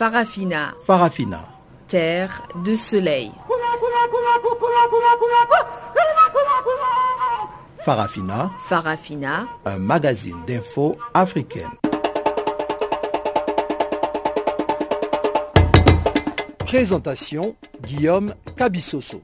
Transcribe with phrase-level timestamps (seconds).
[0.00, 0.72] Farafina.
[0.82, 1.46] Farafina.
[1.86, 3.30] Terre de soleil.
[7.84, 8.50] Farafina.
[8.66, 9.46] Farafina.
[9.66, 11.68] Un magazine d'infos africaine.
[16.64, 19.20] Présentation Guillaume Cabissoso.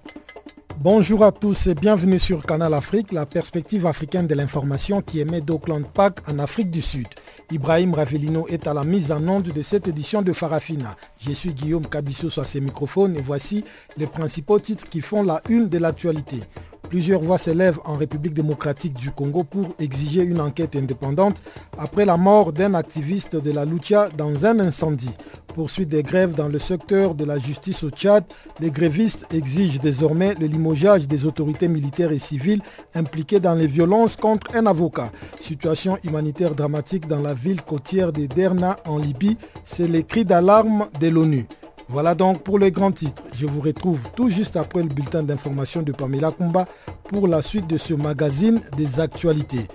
[0.76, 5.40] Bonjour à tous et bienvenue sur Canal Afrique, la perspective africaine de l'information qui émet
[5.40, 7.08] d'Auckland Park en Afrique du Sud.
[7.52, 10.96] Ibrahim Ravelino est à la mise en onde de cette édition de Farafina.
[11.18, 13.64] Je suis Guillaume Cabissoso sur ses microphones et voici
[13.96, 16.40] les principaux titres qui font la une de l'actualité.
[16.88, 21.42] Plusieurs voix s'élèvent en République démocratique du Congo pour exiger une enquête indépendante
[21.78, 25.10] après la mort d'un activiste de la Lucha dans un incendie.
[25.52, 28.24] Poursuite des grèves dans le secteur de la justice au Tchad,
[28.60, 32.62] les grévistes exigent désormais le limogeage des autorités militaires et civiles
[32.94, 35.10] impliquées dans les violences contre un avocat.
[35.40, 40.86] Situation humanitaire dramatique dans la ville côtière de Derna en Libye, c'est les cris d'alarme
[41.00, 41.46] de l'ONU.
[41.88, 43.22] Voilà donc pour les grands titres.
[43.32, 46.66] Je vous retrouve tout juste après le bulletin d'information de Pamela Kumba
[47.08, 49.66] pour la suite de ce magazine des actualités.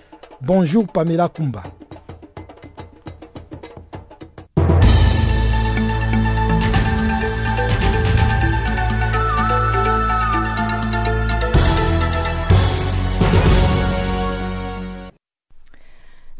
[0.42, 1.64] Bonjour Pamela Kumba.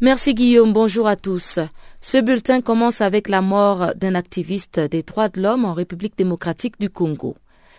[0.02, 1.60] Merci Guillaume, bonjour à tous.
[2.04, 6.78] Ce bulletin commence avec la mort d'un activiste des droits de l'homme en République démocratique
[6.80, 7.36] du Congo.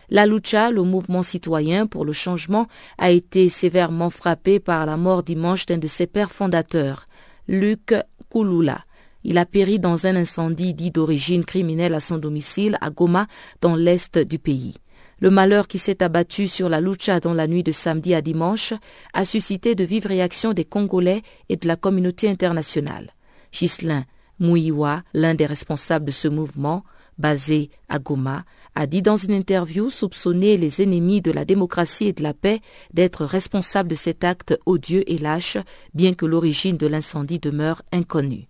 [0.09, 5.23] La Lucha, le mouvement citoyen pour le changement, a été sévèrement frappé par la mort
[5.23, 7.07] dimanche d'un de ses pères fondateurs,
[7.49, 7.93] Luc
[8.29, 8.85] Kouloula.
[9.25, 13.27] Il a péri dans un incendie dit d'origine criminelle à son domicile à Goma,
[13.59, 14.75] dans l'est du pays.
[15.19, 18.73] Le malheur qui s'est abattu sur la Lucha dans la nuit de samedi à dimanche
[19.13, 23.11] a suscité de vives réactions des Congolais et de la communauté internationale.
[23.53, 24.05] Ghislain
[24.39, 26.83] Mouiwa, l'un des responsables de ce mouvement,
[27.17, 28.43] basé à Goma,
[28.75, 32.59] a dit dans une interview soupçonner les ennemis de la démocratie et de la paix
[32.93, 35.57] d'être responsables de cet acte odieux et lâche,
[35.93, 38.47] bien que l'origine de l'incendie demeure inconnue.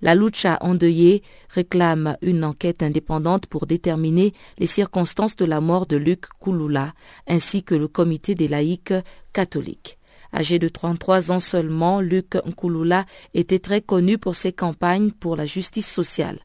[0.00, 5.96] La lucha endeuillée réclame une enquête indépendante pour déterminer les circonstances de la mort de
[5.96, 6.94] Luc Kouloula,
[7.26, 8.94] ainsi que le comité des laïcs
[9.32, 9.97] catholiques.
[10.34, 15.46] Âgé de 33 ans seulement, Luc Nkouloula était très connu pour ses campagnes pour la
[15.46, 16.40] justice sociale.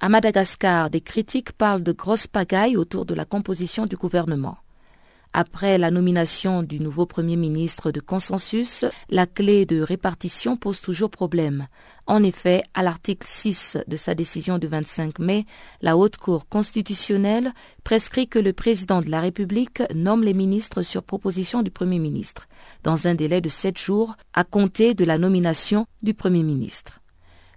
[0.00, 4.56] À Madagascar, des critiques parlent de grosses pagailles autour de la composition du gouvernement.
[5.32, 11.10] Après la nomination du nouveau Premier ministre de consensus, la clé de répartition pose toujours
[11.10, 11.68] problème.
[12.08, 15.46] En effet, à l'article 6 de sa décision du 25 mai,
[15.82, 17.52] la Haute Cour constitutionnelle
[17.84, 22.48] prescrit que le président de la République nomme les ministres sur proposition du Premier ministre,
[22.82, 26.99] dans un délai de sept jours à compter de la nomination du Premier ministre.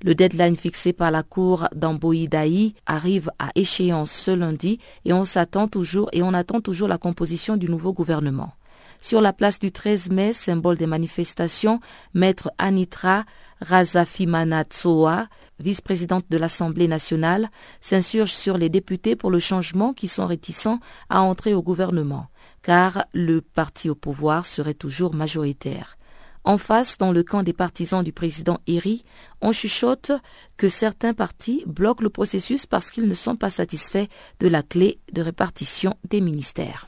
[0.04, 5.70] Le deadline fixé par la Cour d'Amboïdaï arrive à échéance ce lundi et on s'attend
[5.70, 8.52] toujours et on attend toujours la composition du nouveau gouvernement.
[9.00, 11.80] Sur la place du 13 mai, symbole des manifestations,
[12.14, 13.24] maître Anitra
[13.62, 15.28] Razafimanatsoa,
[15.60, 17.50] vice-présidente de l'Assemblée nationale,
[17.80, 22.28] s'insurge sur les députés pour le changement qui sont réticents à entrer au gouvernement,
[22.62, 25.98] car le parti au pouvoir serait toujours majoritaire.
[26.46, 29.04] En face, dans le camp des partisans du président Eri,
[29.42, 30.12] on chuchote
[30.58, 34.08] que certains partis bloquent le processus parce qu'ils ne sont pas satisfaits
[34.40, 36.88] de la clé de répartition des ministères.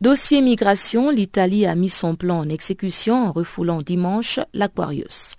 [0.00, 5.34] Dossier migration, l'Italie a mis son plan en exécution en refoulant dimanche l'Aquarius.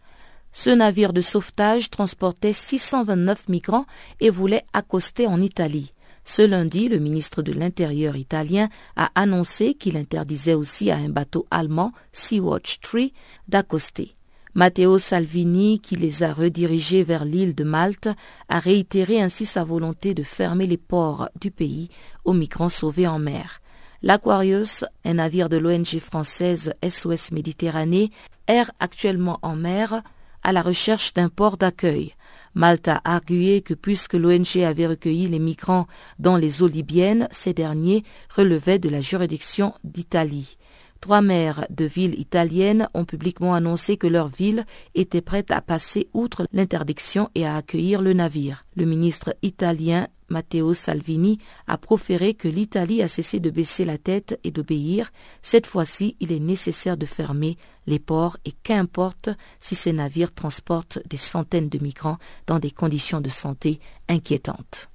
[0.52, 3.86] Ce navire de sauvetage transportait 629 migrants
[4.20, 5.94] et voulait accoster en Italie.
[6.26, 11.48] Ce lundi, le ministre de l'Intérieur italien a annoncé qu'il interdisait aussi à un bateau
[11.52, 13.02] allemand, Sea-Watch 3,
[13.48, 14.16] d'accoster.
[14.56, 18.10] Matteo Salvini, qui les a redirigés vers l'île de Malte,
[18.50, 21.90] a réitéré ainsi sa volonté de fermer les ports du pays
[22.26, 23.62] aux migrants sauvés en mer.
[24.02, 28.12] L'Aquarius, un navire de l'ONG française SOS Méditerranée,
[28.48, 30.02] erre actuellement en mer
[30.42, 32.14] à la recherche d'un port d'accueil.
[32.60, 35.88] Malte a argué que puisque l'ONG avait recueilli les migrants
[36.20, 38.04] dans les eaux libyennes, ces derniers
[38.36, 40.58] relevaient de la juridiction d'Italie.
[41.02, 44.66] Trois maires de villes italiennes ont publiquement annoncé que leur ville
[44.96, 48.66] était prête à passer outre l'interdiction et à accueillir le navire.
[48.76, 54.40] Le ministre italien Matteo Salvini a proféré que l'Italie a cessé de baisser la tête
[54.44, 55.12] et d'obéir.
[55.42, 57.58] Cette fois-ci, il est nécessaire de fermer
[57.88, 59.30] les ports et qu'importe
[59.62, 63.80] si ces navires transportent des centaines de migrants dans des conditions de santé
[64.10, 64.90] inquiétantes.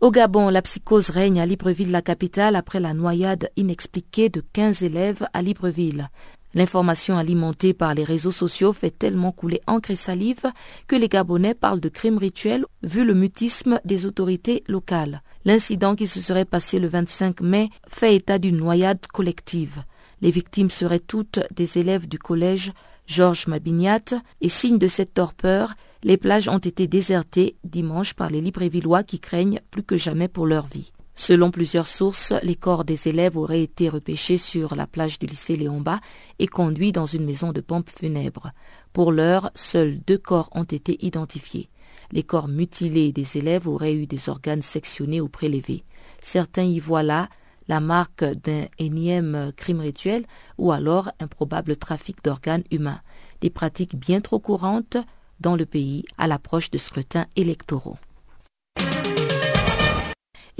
[0.00, 4.82] Au Gabon, la psychose règne à Libreville, la capitale, après la noyade inexpliquée de 15
[4.82, 6.08] élèves à Libreville.
[6.54, 10.50] L'information alimentée par les réseaux sociaux fait tellement couler encre et salive
[10.86, 15.20] que les Gabonais parlent de crimes rituels vu le mutisme des autorités locales.
[15.44, 19.84] L'incident qui se serait passé le 25 mai fait état d'une noyade collective.
[20.22, 22.72] Les victimes seraient toutes des élèves du collège
[23.06, 28.40] Georges Mabignat et signe de cette torpeur, les plages ont été désertées dimanche par les
[28.40, 30.92] Librevillois qui craignent plus que jamais pour leur vie.
[31.14, 35.56] Selon plusieurs sources, les corps des élèves auraient été repêchés sur la plage du lycée
[35.56, 36.00] Léomba
[36.38, 38.52] et conduits dans une maison de pompe funèbre.
[38.94, 41.68] Pour l'heure, seuls deux corps ont été identifiés.
[42.10, 45.84] Les corps mutilés des élèves auraient eu des organes sectionnés ou prélevés.
[46.22, 47.28] Certains y voient là
[47.68, 50.24] la marque d'un énième crime rituel
[50.56, 53.00] ou alors un probable trafic d'organes humains,
[53.42, 54.96] des pratiques bien trop courantes
[55.40, 57.96] dans le pays à l'approche de scrutins électoraux.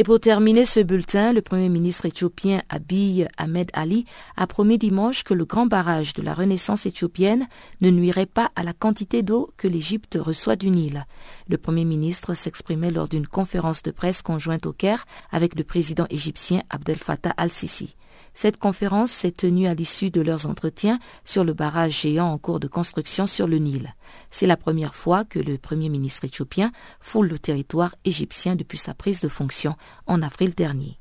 [0.00, 5.24] Et pour terminer ce bulletin, le Premier ministre éthiopien Abiy Ahmed Ali a promis dimanche
[5.24, 7.46] que le grand barrage de la Renaissance éthiopienne
[7.82, 11.04] ne nuirait pas à la quantité d'eau que l'Égypte reçoit du Nil.
[11.48, 16.06] Le Premier ministre s'exprimait lors d'une conférence de presse conjointe au Caire avec le président
[16.08, 17.94] égyptien Abdel Fattah al-Sisi.
[18.34, 22.60] Cette conférence s'est tenue à l'issue de leurs entretiens sur le barrage géant en cours
[22.60, 23.94] de construction sur le Nil.
[24.30, 28.94] C'est la première fois que le Premier ministre éthiopien foule le territoire égyptien depuis sa
[28.94, 30.98] prise de fonction en avril dernier.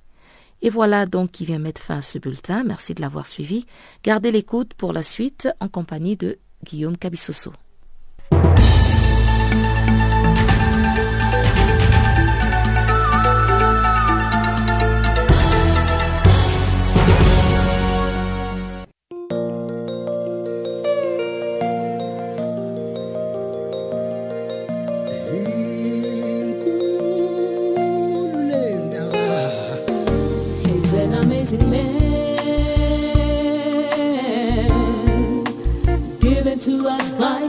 [0.61, 2.63] Et voilà donc qui vient mettre fin à ce bulletin.
[2.63, 3.65] Merci de l'avoir suivi.
[4.03, 7.53] Gardez l'écoute pour la suite en compagnie de Guillaume Cabissoso.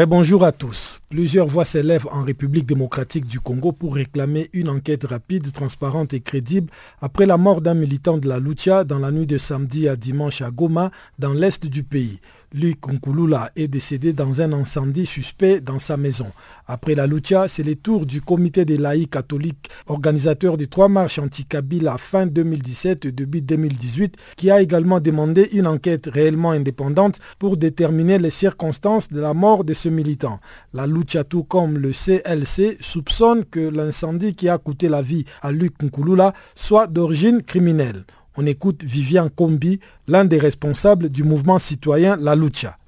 [0.00, 0.98] Rebonjour à tous.
[1.10, 6.20] Plusieurs voix s'élèvent en République démocratique du Congo pour réclamer une enquête rapide, transparente et
[6.20, 9.96] crédible après la mort d'un militant de la Lucha dans la nuit de samedi à
[9.96, 12.18] dimanche à Goma, dans l'est du pays.
[12.52, 16.26] Luc Nkulula est décédé dans un incendie suspect dans sa maison.
[16.66, 21.20] Après la lucha, c'est le tour du comité des laïcs catholiques, organisateur des trois marches
[21.20, 27.56] anti-Kabila fin 2017 et début 2018, qui a également demandé une enquête réellement indépendante pour
[27.56, 30.40] déterminer les circonstances de la mort de ce militant.
[30.74, 35.52] La lucha, tout comme le CLC, soupçonne que l'incendie qui a coûté la vie à
[35.52, 38.04] Luc Nkulula soit d'origine criminelle.
[38.42, 42.78] On écoute Vivian Kombi, l'un des responsables du mouvement citoyen La Lucha.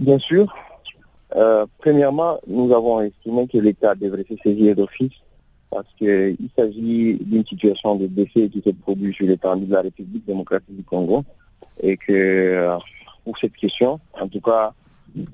[0.00, 0.50] Bien sûr.
[1.36, 5.12] Euh, premièrement, nous avons estimé que l'État devrait se saisir d'office
[5.68, 10.24] parce qu'il s'agit d'une situation de décès qui se produit sur l'étendue de la République
[10.24, 11.22] démocratique du Congo
[11.82, 12.78] et que euh,
[13.26, 14.72] pour cette question, en tout cas,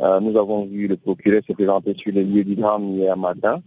[0.00, 3.62] euh, nous avons vu le procureur se présenter sur le lieu du drame hier matin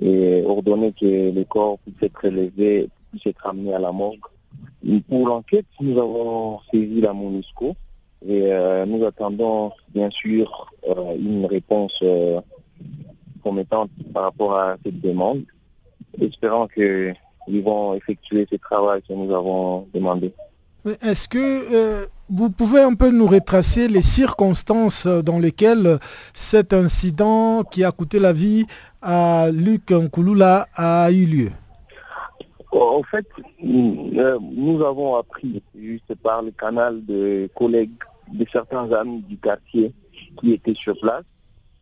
[0.00, 4.24] et ordonner que les corps puissent être relevés, puissent être amenés à la morgue
[5.08, 7.76] pour l'enquête, nous avons saisi la MONUSCO
[8.26, 12.40] et euh, nous attendons bien sûr euh, une réponse euh,
[14.12, 15.42] par rapport à cette demande,
[16.20, 17.14] espérant qu'ils
[17.62, 20.32] vont effectuer ce travail que nous avons demandé.
[21.00, 25.98] Est-ce que vous pouvez un peu nous retracer les circonstances dans lesquelles
[26.34, 28.66] cet incident qui a coûté la vie
[29.00, 31.50] à Luc Nkulula a eu lieu?
[32.72, 33.26] En fait,
[33.64, 37.90] euh, nous avons appris juste par le canal de collègues
[38.32, 39.92] de certains amis du quartier
[40.38, 41.24] qui étaient sur place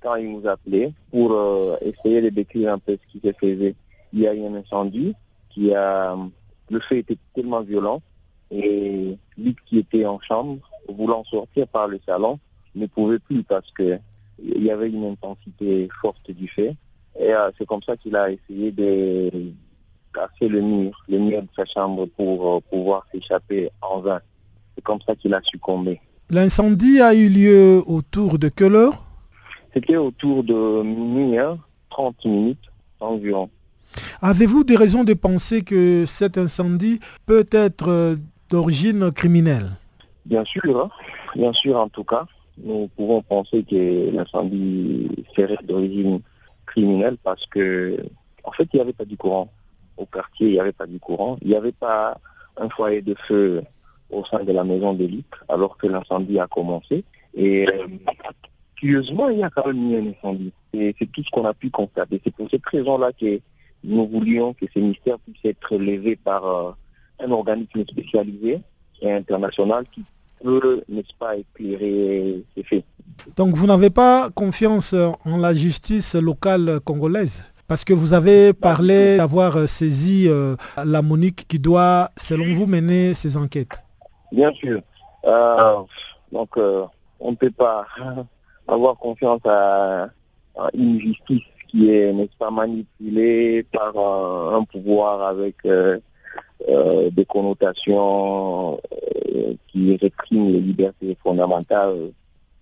[0.00, 3.75] quand ils nous appelaient pour euh, essayer de décrire un peu ce qui se faisait.
[4.12, 5.14] Il y a eu un incendie
[5.50, 6.16] qui a
[6.71, 8.02] le fait était tellement violent
[8.50, 12.38] et lui qui était en chambre voulant sortir par le salon
[12.75, 13.99] ne pouvait plus parce que
[14.42, 16.76] il y avait une intensité forte du fait
[17.18, 19.30] et euh, c'est comme ça qu'il a essayé de
[20.12, 24.21] casser le mur, le mur de sa chambre pour euh, pouvoir s'échapper en vain.
[24.75, 26.00] C'est comme ça qu'il a succombé.
[26.31, 29.07] L'incendie a eu lieu autour de quelle heure?
[29.73, 31.38] C'était autour de minuit,
[31.91, 32.65] 30 hein, minutes
[33.00, 33.50] environ.
[34.21, 38.17] Avez-vous des raisons de penser que cet incendie peut être euh,
[38.50, 39.77] d'origine criminelle?
[40.27, 40.91] Bien sûr, hein.
[41.35, 42.27] bien sûr en tout cas.
[42.62, 46.21] Nous pouvons penser que l'incendie serait d'origine
[46.67, 47.97] criminelle parce que,
[48.45, 49.50] en fait, il n'y avait pas du courant.
[49.99, 51.37] Au quartier, il n'y avait pas du courant.
[51.43, 52.19] Il n'y avait pas
[52.57, 53.62] un foyer de feu
[54.11, 57.05] au sein de la maison d'élite alors que l'incendie a commencé.
[57.35, 57.87] Et euh,
[58.76, 60.52] curieusement, il y a quand même eu un incendie.
[60.73, 62.21] Et c'est tout ce qu'on a pu constater.
[62.25, 63.40] C'est pour cette raison-là que
[63.85, 66.71] nous voulions que ces mystères puissent être levés par euh,
[67.21, 68.61] un organisme spécialisé
[69.00, 70.05] et international qui
[70.43, 72.85] peut, n'est-ce pas, éclairer ces faits.
[73.37, 77.45] Donc vous n'avez pas confiance en la justice locale congolaise?
[77.69, 83.15] Parce que vous avez parlé d'avoir saisi euh, la Monique qui doit, selon vous, mener
[83.15, 83.85] ces enquêtes.
[84.33, 84.81] Bien sûr.
[85.25, 85.77] Euh,
[86.33, 86.57] donc,
[87.21, 87.87] on ne peut pas
[88.69, 90.09] avoir confiance à,
[90.75, 95.99] une justice qui est, n'est-ce pas, manipulée par un, pouvoir avec euh,
[96.69, 98.81] euh, des connotations
[99.35, 102.11] euh, qui répriment les libertés fondamentales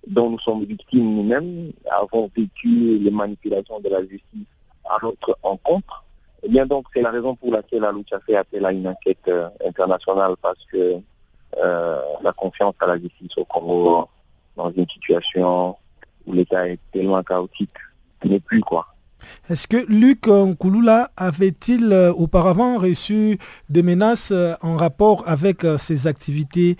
[0.06, 4.46] dont nous sommes victimes nous-mêmes, avons vécu les manipulations de la justice
[4.88, 6.04] à notre encontre.
[6.42, 9.30] Eh bien donc c'est la raison pour laquelle la lucha fait appel à une enquête
[9.66, 11.00] internationale parce que
[11.56, 14.08] la confiance à la justice au Congo
[14.56, 15.76] dans une situation
[16.26, 17.70] où l'État est tellement chaotique
[18.24, 18.86] n'est plus quoi.
[19.48, 23.38] Est-ce que Luc Nkouloula avait-il euh, auparavant reçu
[23.68, 26.76] des menaces euh, en rapport avec euh, ses activités?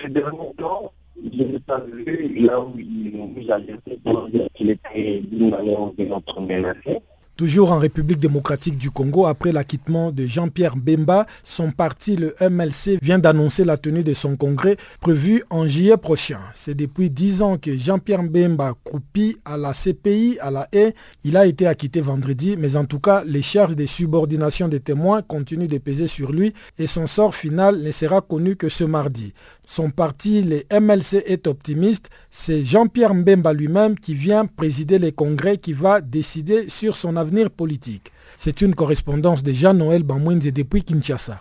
[0.00, 0.92] Ces derniers temps,
[1.22, 5.80] je n'ai pas vu là où il nous alerté pour dire qu'il était d'une manière
[5.80, 7.00] ou d'une autre menacé.
[7.36, 12.98] Toujours en République démocratique du Congo, après l'acquittement de Jean-Pierre Bemba, son parti, le MLC,
[13.02, 16.38] vient d'annoncer la tenue de son congrès prévu en juillet prochain.
[16.52, 20.94] C'est depuis dix ans que Jean-Pierre Bemba croupit à la CPI, à la haie.
[21.24, 25.20] Il a été acquitté vendredi, mais en tout cas, les charges de subordination des témoins
[25.20, 29.34] continuent de peser sur lui et son sort final ne sera connu que ce mardi.
[29.66, 32.10] Son parti, le MLC, est optimiste.
[32.30, 37.50] C'est Jean-Pierre Mbemba lui-même qui vient présider les congrès qui va décider sur son avenir
[37.50, 38.12] politique.
[38.36, 41.40] C'est une correspondance de Jean-Noël Bamouinze depuis Kinshasa.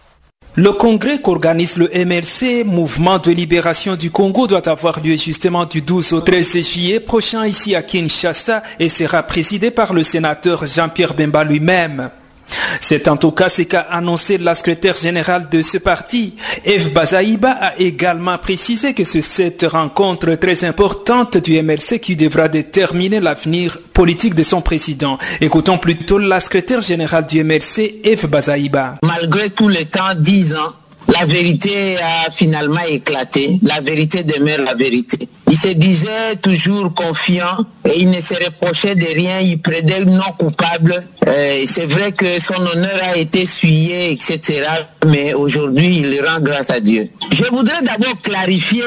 [0.55, 5.81] Le congrès qu'organise le MLC, Mouvement de libération du Congo, doit avoir lieu justement du
[5.81, 11.15] 12 au 13 juillet prochain ici à Kinshasa et sera présidé par le sénateur Jean-Pierre
[11.15, 12.11] Bemba lui-même.
[12.79, 16.33] C'est en tout cas ce qu'a annoncé la secrétaire générale de ce parti.
[16.65, 22.47] Eve Bazaïba a également précisé que c'est cette rencontre très importante du MLC qui devra
[22.47, 25.17] déterminer l'avenir politique de son président.
[25.41, 28.95] Écoutons plutôt la secrétaire générale du MLC, Eve Bazaïba.
[29.03, 30.73] Malgré tout le temps, 10 ans,
[31.07, 33.59] la vérité a finalement éclaté.
[33.61, 35.27] La vérité demeure la vérité.
[35.53, 39.39] Il se disait toujours confiant et il ne se reprochait de rien.
[39.39, 40.99] Il plaidait non coupable.
[41.27, 44.63] Euh, c'est vrai que son honneur a été suyé, etc.
[45.05, 47.07] Mais aujourd'hui, il rend grâce à Dieu.
[47.31, 48.81] Je voudrais d'abord clarifier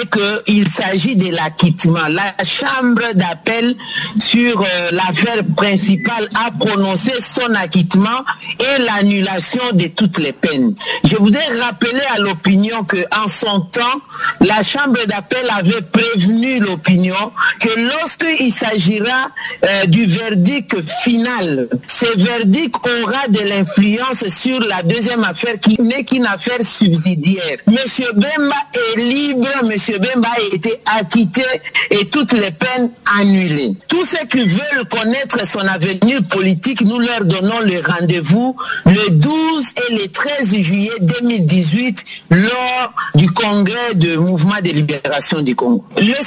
[0.44, 2.08] qu'il s'agit de l'acquittement.
[2.08, 3.76] La chambre d'appel
[4.18, 8.24] sur euh, l'affaire principale a prononcé son acquittement
[8.58, 10.74] et l'annulation de toutes les peines.
[11.04, 14.00] Je voudrais rappeler à l'opinion que en son temps,
[14.40, 19.30] la chambre d'appel avait prévenu l'opinion que lorsqu'il s'agira
[19.64, 26.04] euh, du verdict final, ce verdict aura de l'influence sur la deuxième affaire qui n'est
[26.04, 27.58] qu'une affaire subsidiaire.
[27.66, 31.42] Monsieur Bemba est libre, Monsieur Bemba a été acquitté
[31.90, 33.74] et toutes les peines annulées.
[33.88, 39.74] Tous ceux qui veulent connaître son avenir politique, nous leur donnons le rendez-vous le 12
[39.88, 45.84] et le 13 juillet 2018 lors du congrès de mouvement de libération du Congo.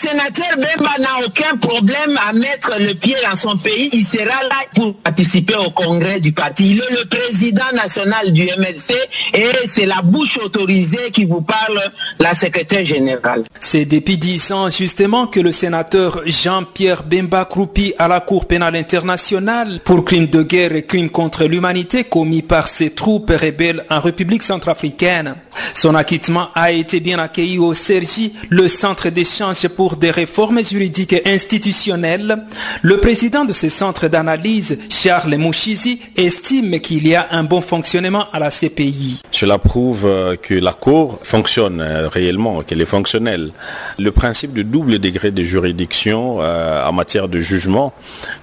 [0.10, 3.89] Sénateur Bemba n'a aucun problème à mettre le pied dans son pays.
[3.94, 6.72] Il sera là pour participer au congrès du parti.
[6.72, 8.96] Il est le président national du MLC
[9.34, 11.80] et c'est la bouche autorisée qui vous parle,
[12.20, 13.44] la secrétaire générale.
[13.60, 18.75] C'est depuis dix ans justement que le sénateur Jean-Pierre Bemba croupit à la Cour pénale
[18.75, 24.00] internationale pour crimes de guerre et crimes contre l'humanité commis par ses troupes rebelles en
[24.00, 25.36] République centrafricaine.
[25.74, 31.13] Son acquittement a été bien accueilli au CERGI, le centre d'échange pour des réformes juridiques
[31.13, 32.46] et institutionnelles.
[32.82, 38.25] Le président de ce centre d'analyse, Charles Mouchizi, estime qu'il y a un bon fonctionnement
[38.32, 39.22] à la CPI.
[39.32, 43.51] Cela prouve euh, que la Cour fonctionne euh, réellement, qu'elle est fonctionnelle.
[43.98, 47.94] Le principe de double degré de juridiction euh, en matière de jugement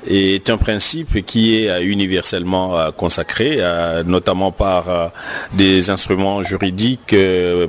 [0.09, 3.61] est un principe qui est universellement consacré,
[4.05, 5.13] notamment par
[5.53, 7.15] des instruments juridiques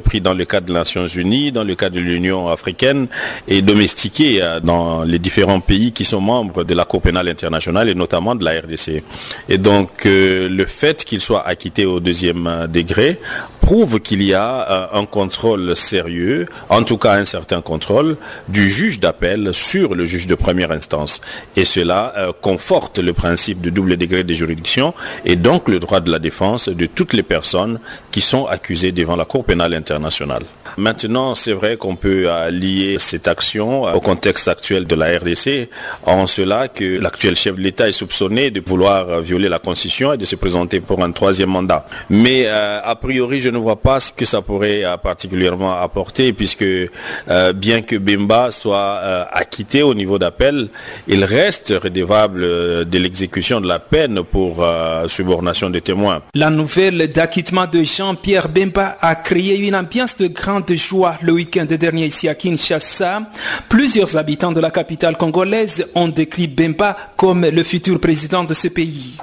[0.03, 3.07] pris dans le cadre des Nations Unies, dans le cadre de l'Union africaine
[3.47, 7.93] et domestiqués dans les différents pays qui sont membres de la Cour pénale internationale et
[7.93, 9.03] notamment de la RDC.
[9.49, 13.19] Et donc le fait qu'il soit acquitté au deuxième degré
[13.61, 18.17] prouve qu'il y a un contrôle sérieux, en tout cas un certain contrôle
[18.47, 21.21] du juge d'appel sur le juge de première instance.
[21.55, 26.09] Et cela conforte le principe de double degré de juridiction et donc le droit de
[26.09, 27.79] la défense de toutes les personnes
[28.09, 30.45] qui sont accusées devant la Cour pénale internationale.
[30.77, 35.69] Maintenant, c'est vrai qu'on peut lier cette action au contexte actuel de la RDC,
[36.05, 40.17] en cela que l'actuel chef de l'État est soupçonné de vouloir violer la Constitution et
[40.17, 41.85] de se présenter pour un troisième mandat.
[42.09, 46.33] Mais euh, a priori, je ne vois pas ce que ça pourrait euh, particulièrement apporter,
[46.33, 50.69] puisque euh, bien que Bemba soit acquitté au niveau d'appel,
[51.07, 52.41] il reste redevable
[52.85, 54.65] de l'exécution de la peine pour
[55.07, 56.21] subornation des témoins.
[56.33, 61.65] La nouvelle d'acquittement de Jean-Pierre Bemba a créé une ambiance de grande joie le week-end
[61.65, 63.21] dernier ici à Kinshasa.
[63.69, 68.67] Plusieurs habitants de la capitale congolaise ont décrit Bemba comme le futur président de ce
[68.67, 69.17] pays.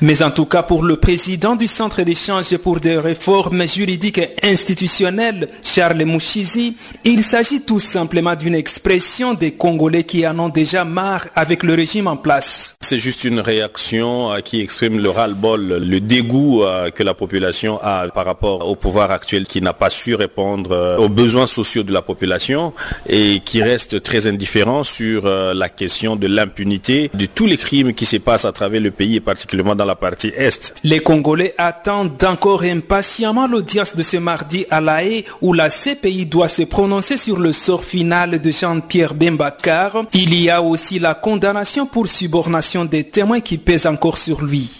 [0.00, 4.34] Mais en tout cas, pour le président du Centre d'échange pour des réformes juridiques et
[4.42, 10.84] institutionnelles, Charles Mouchizi, il s'agit tout simplement d'une expression des Congolais qui en ont déjà
[10.84, 12.76] marre avec le régime en place.
[12.80, 17.78] C'est juste une réaction euh, qui exprime le ras-le-bol, le dégoût euh, que la population
[17.82, 21.82] a par rapport au pouvoir actuel qui n'a pas su répondre euh, aux besoins sociaux
[21.82, 22.72] de la population
[23.08, 28.06] et qui reste très indifférent sur la question de l'impunité de tous les crimes qui
[28.06, 30.74] se passent à travers le pays et particulièrement dans la partie Est.
[30.84, 36.26] Les Congolais attendent encore impatiemment l'audience de ce mardi à La Haye où la CPI
[36.26, 40.04] doit se prononcer sur le sort final de Jean-Pierre Bembakar.
[40.12, 44.70] Il y a aussi la condamnation pour subornation des témoins qui pèsent encore sur lui.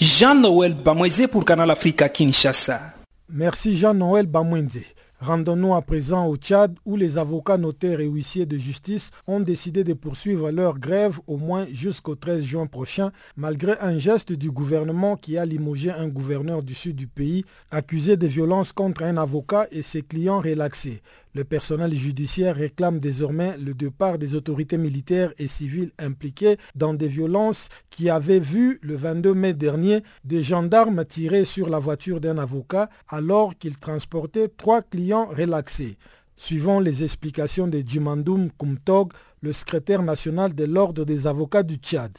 [0.00, 2.80] Jean-Noël Bamoueze pour Canal Africa Kinshasa.
[3.28, 4.80] Merci Jean-Noël Bamoueze.
[5.22, 9.84] Rendons-nous à présent au Tchad où les avocats notaires et huissiers de justice ont décidé
[9.84, 15.16] de poursuivre leur grève au moins jusqu'au 13 juin prochain malgré un geste du gouvernement
[15.16, 19.66] qui a limogé un gouverneur du sud du pays accusé de violence contre un avocat
[19.70, 21.02] et ses clients relaxés.
[21.34, 27.06] Le personnel judiciaire réclame désormais le départ des autorités militaires et civiles impliquées dans des
[27.06, 32.38] violences qui avaient vu le 22 mai dernier des gendarmes tirer sur la voiture d'un
[32.38, 35.96] avocat alors qu'il transportait trois clients relaxés.
[36.36, 42.12] Suivant les explications de Djumandoum Kumtog, le secrétaire national de l'Ordre des avocats du Tchad.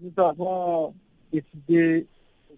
[0.00, 0.94] Nous avons
[1.32, 2.06] décidé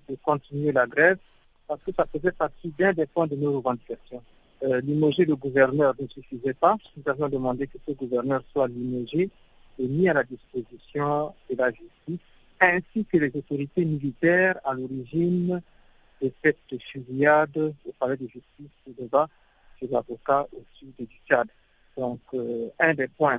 [0.08, 1.18] de continuer la grève
[1.66, 4.22] parce que ça faisait partie bien des points de nos revendications
[4.64, 6.76] euh, limogé le gouverneur ne suffisait pas.
[6.96, 9.30] Nous avons demandé que ce gouverneur soit limogé
[9.78, 12.26] et mis à la disposition de la justice,
[12.60, 15.60] ainsi que les autorités militaires à l'origine
[16.20, 16.58] de cette
[16.90, 19.28] fusillade au palais de justice de débat
[19.80, 21.48] des avocats au sud du Tchad.
[21.96, 23.38] Donc, euh, un des points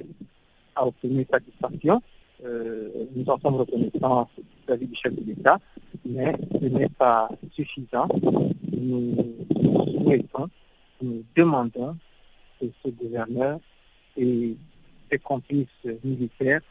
[0.76, 2.02] a obtenu satisfaction.
[2.46, 5.60] Euh, nous en sommes reconnaissants vis-à-vis du chef de l'État,
[6.06, 8.08] mais ce n'est pas suffisant.
[8.72, 9.16] Nous
[10.04, 10.50] souhaitons
[11.02, 11.98] nous demandons
[12.60, 13.60] que ce gouverneur
[14.18, 14.56] et
[15.10, 15.68] ses complices
[16.04, 16.62] militaires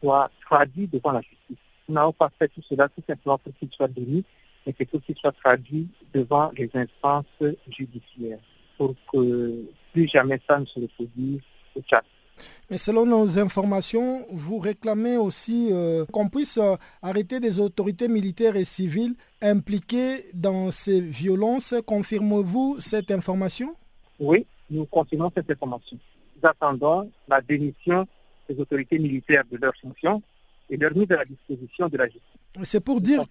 [0.00, 1.56] soient traduits devant la justice.
[1.88, 4.24] Nous n'avons pas fait tout cela tout simplement pour qu'il soit démis,
[4.66, 7.24] mais que tout qu'il soit traduit devant les instances
[7.68, 8.40] judiciaires
[8.78, 11.40] pour que plus jamais ça ne se reproduise
[11.76, 12.02] au Tchad.
[12.70, 18.56] Mais selon nos informations, vous réclamez aussi euh, qu'on puisse euh, arrêter des autorités militaires
[18.56, 21.74] et civiles impliquées dans ces violences.
[21.86, 23.74] Confirmez-vous cette information?
[24.20, 25.98] Oui, nous confirmons cette information.
[26.36, 28.06] Nous attendons la démission
[28.48, 30.22] des autorités militaires de leurs fonctions
[30.70, 32.22] et leur mise à la disposition de la justice.
[32.64, 33.24] C'est pour dire,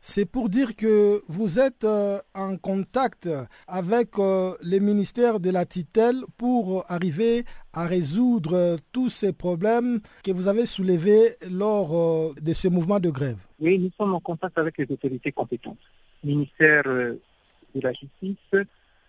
[0.00, 3.28] c'est pour dire que vous êtes euh, en contact
[3.66, 10.32] avec euh, les ministères de la tutelle pour arriver à résoudre tous ces problèmes que
[10.32, 13.38] vous avez soulevés lors euh, de ce mouvement de grève.
[13.60, 15.78] Oui, nous sommes en contact avec les autorités compétentes.
[16.22, 17.20] Ministère de
[17.74, 18.66] la Justice,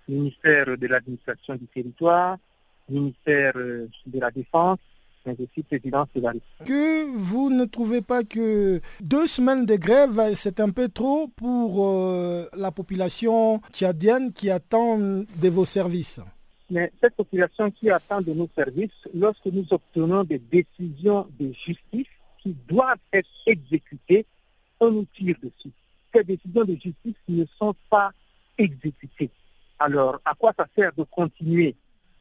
[0.08, 2.38] ministère de l'administration du territoire,
[2.90, 4.80] ministère de la Défense,
[6.66, 11.88] que vous ne trouvez pas que deux semaines de grève, c'est un peu trop pour
[11.88, 16.20] euh, la population tchadienne qui attend de vos services?
[16.70, 22.08] Mais cette population qui attend de nos services, lorsque nous obtenons des décisions de justice
[22.42, 24.26] qui doivent être exécutées,
[24.80, 25.72] on nous tire dessus.
[26.14, 28.12] Ces décisions de justice ne sont pas
[28.58, 29.30] exécutées.
[29.80, 31.76] Alors, à quoi ça sert de continuer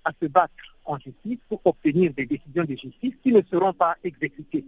[0.04, 0.52] à se battre
[0.84, 4.64] en justice pour obtenir des décisions de justice qui ne seront pas exécutées.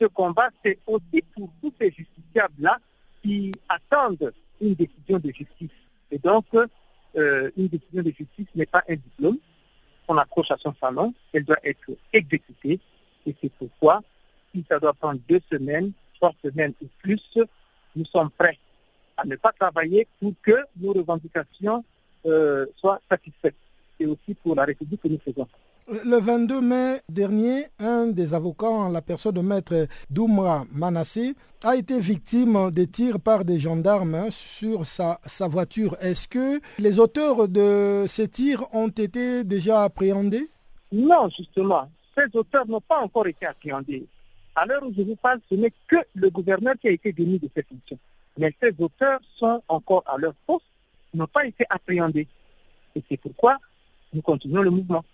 [0.00, 2.78] Ce combat, c'est aussi pour tous ces justiciables-là
[3.22, 5.70] qui attendent une décision de justice.
[6.10, 9.38] Et donc, euh, une décision de justice n'est pas un diplôme
[10.06, 12.78] qu'on accroche à son salon, elle doit être exécutée.
[13.26, 14.02] Et c'est pourquoi,
[14.54, 17.20] si ça doit prendre deux semaines, trois semaines ou plus,
[17.96, 18.58] nous sommes prêts
[19.16, 21.84] à ne pas travailler pour que nos revendications
[22.26, 23.56] euh, soit satisfaite.
[23.98, 25.46] Et aussi pour la République que nous faisons.
[25.88, 31.76] Le 22 mai dernier, un des avocats, en la personne de maître Doumra Manassé, a
[31.76, 35.96] été victime de tirs par des gendarmes sur sa, sa voiture.
[36.00, 40.50] Est-ce que les auteurs de ces tirs ont été déjà appréhendés?
[40.90, 41.88] Non, justement.
[42.18, 44.06] Ces auteurs n'ont pas encore été appréhendés.
[44.56, 47.38] À l'heure où je vous parle, ce n'est que le gouverneur qui a été démis
[47.38, 47.98] de ses fonctions.
[48.38, 50.64] Mais ces auteurs sont encore à leur poste,
[51.14, 52.26] n'ont pas été appréhendés.
[52.96, 53.58] Et c'est pourquoi
[54.16, 55.04] nous continuons le mouvement.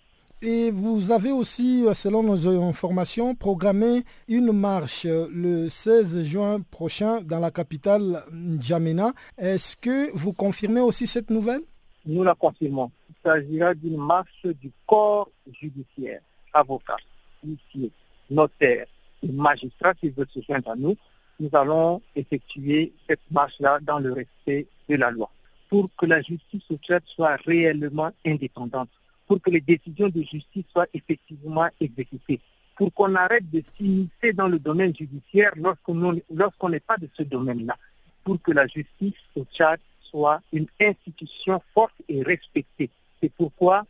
[0.41, 6.59] Et vous avez aussi, euh, selon nos informations, programmé une marche euh, le 16 juin
[6.71, 9.13] prochain dans la capitale N'Djamena.
[9.37, 11.61] Est-ce que vous confirmez aussi cette nouvelle?
[12.05, 12.91] Nous la confirmons.
[13.09, 15.29] Il s'agira d'une marche du corps
[15.61, 16.21] judiciaire,
[16.53, 16.97] avocats,
[17.45, 17.91] huissiers,
[18.29, 18.87] notaires
[19.21, 20.97] et magistrats qui veulent se joindre à nous.
[21.39, 25.29] Nous allons effectuer cette marche-là dans le respect de la loi
[25.73, 28.91] pour que la justice au soit réellement indépendante
[29.25, 32.39] pour que les décisions de justice soient effectivement exécutées,
[32.77, 37.75] pour qu'on arrête de s'immiscer dans le domaine judiciaire lorsqu'on n'est pas de ce domaine-là,
[38.23, 39.79] pour que la justice au Tchad
[40.11, 42.91] soit une institution forte et respectée.
[43.19, 43.83] C'est pourquoi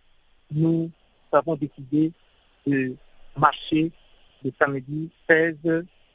[0.53, 0.89] nous
[1.33, 2.13] avons décidé
[2.65, 2.95] de
[3.35, 3.91] marcher
[4.41, 5.57] le samedi 16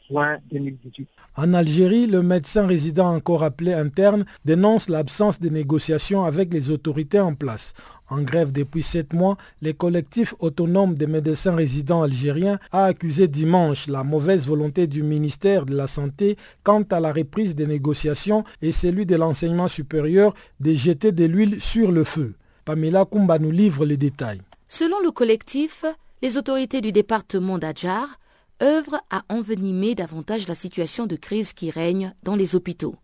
[0.09, 1.09] juin 2018.
[1.37, 7.21] En Algérie, le médecin résident encore appelé interne dénonce l'absence de négociations avec les autorités
[7.21, 7.75] en place.
[8.11, 13.87] En grève depuis sept mois, le collectif autonome des médecins résidents algériens a accusé dimanche
[13.87, 18.73] la mauvaise volonté du ministère de la Santé quant à la reprise des négociations et
[18.73, 22.35] celui de l'enseignement supérieur de jeter de l'huile sur le feu.
[22.65, 24.41] Pamela Kumba nous livre les détails.
[24.69, 25.85] Selon le collectif,
[26.23, 28.19] les autorités du département d'Adjar
[28.63, 32.97] œuvrent à envenimer davantage la situation de crise qui règne dans les hôpitaux.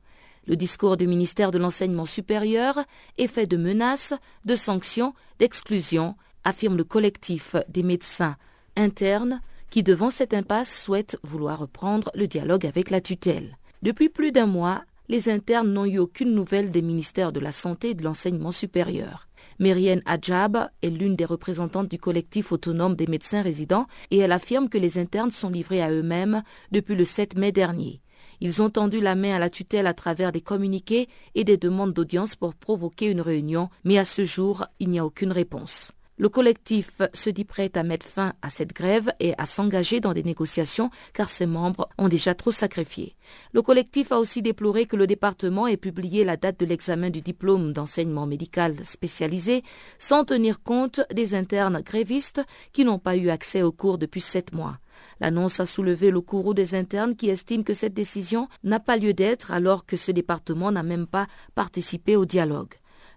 [0.47, 2.79] Le discours du ministère de l'Enseignement supérieur
[3.17, 4.12] est fait de menaces,
[4.45, 8.37] de sanctions, d'exclusions, affirme le collectif des médecins
[8.77, 9.40] internes
[9.71, 13.57] qui, devant cette impasse, souhaitent vouloir reprendre le dialogue avec la tutelle.
[13.83, 17.90] Depuis plus d'un mois, les internes n'ont eu aucune nouvelle des ministères de la Santé
[17.90, 19.29] et de l'Enseignement supérieur.
[19.59, 24.69] Myrienne Adjab est l'une des représentantes du collectif autonome des médecins résidents et elle affirme
[24.69, 28.01] que les internes sont livrés à eux-mêmes depuis le 7 mai dernier.
[28.40, 31.93] Ils ont tendu la main à la tutelle à travers des communiqués et des demandes
[31.93, 35.93] d'audience pour provoquer une réunion, mais à ce jour, il n'y a aucune réponse.
[36.16, 40.12] Le collectif se dit prêt à mettre fin à cette grève et à s'engager dans
[40.12, 43.16] des négociations car ses membres ont déjà trop sacrifié.
[43.53, 47.20] Le collectif a aussi déploré que le département ait publié la date de l'examen du
[47.20, 49.64] diplôme d'enseignement médical spécialisé
[49.98, 54.55] sans tenir compte des internes grévistes qui n'ont pas eu accès aux cours depuis sept
[54.55, 54.79] mois.
[55.18, 59.14] L'annonce a soulevé le courroux des internes qui estiment que cette décision n'a pas lieu
[59.14, 62.74] d'être alors que ce département n'a même pas participé au dialogue.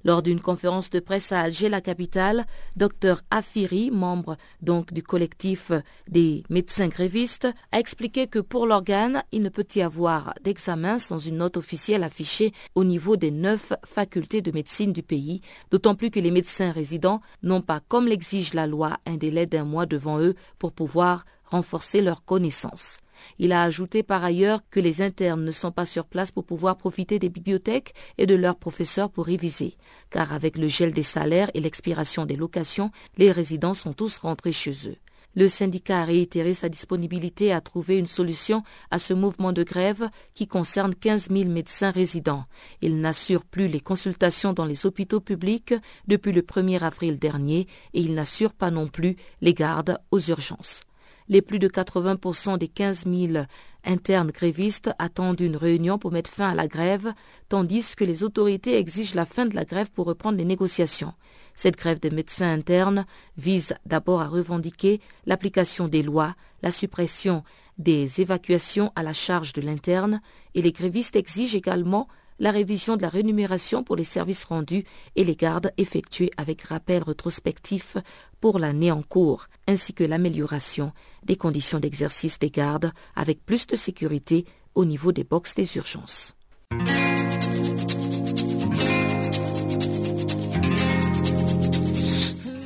[0.08, 5.74] Lors d'une conférence de presse à Alger, la capitale, Dr Afiri, membre donc du collectif
[6.08, 11.18] des médecins grévistes, a expliqué que pour l'organe, il ne peut y avoir d'examen sans
[11.18, 15.42] une note officielle affichée au niveau des neuf facultés de médecine du pays,
[15.72, 19.66] d'autant plus que les médecins résidents n'ont pas, comme l'exige la loi, un délai d'un
[19.66, 22.98] mois devant eux pour pouvoir renforcer leurs connaissances.
[23.40, 26.78] Il a ajouté par ailleurs que les internes ne sont pas sur place pour pouvoir
[26.78, 29.78] profiter des bibliothèques et de leurs professeurs pour réviser,
[30.10, 34.52] car avec le gel des salaires et l'expiration des locations, les résidents sont tous rentrés
[34.52, 34.98] chez eux.
[35.38, 40.10] Le syndicat a réitéré sa disponibilité à trouver une solution à ce mouvement de grève
[40.34, 42.46] qui concerne 15 000 médecins résidents.
[42.82, 45.76] Il n'assure plus les consultations dans les hôpitaux publics
[46.08, 50.87] depuis le 1er avril dernier et il n'assure pas non plus les gardes aux urgences.
[51.30, 53.46] Les plus de 80% des 15 000
[53.84, 57.14] internes grévistes attendent une réunion pour mettre fin à la grève,
[57.50, 61.14] tandis que les autorités exigent la fin de la grève pour reprendre les négociations.
[61.54, 63.06] Cette grève des médecins internes
[63.38, 67.44] vise d'abord à revendiquer l'application des lois, la suppression
[67.78, 70.22] des évacuations à la charge de l'interne,
[70.56, 72.08] et les grévistes exigent également
[72.40, 77.04] la révision de la rémunération pour les services rendus et les gardes effectués avec rappel
[77.04, 77.98] rétrospectif
[78.40, 80.92] pour l'année en cours, ainsi que l'amélioration
[81.24, 84.46] des conditions d'exercice des gardes avec plus de sécurité
[84.76, 86.36] au niveau des boxes des urgences.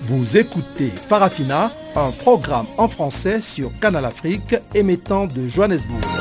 [0.02, 6.21] Vous écoutez Farafina, un programme en français sur Canal Afrique émettant de Johannesburg.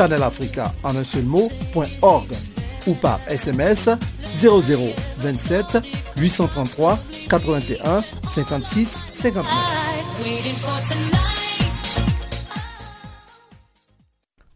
[0.00, 1.50] channelafrica en un seul mot,
[2.86, 3.90] ou par SMS
[4.40, 5.78] 0027
[6.16, 9.44] 833 81 56 59.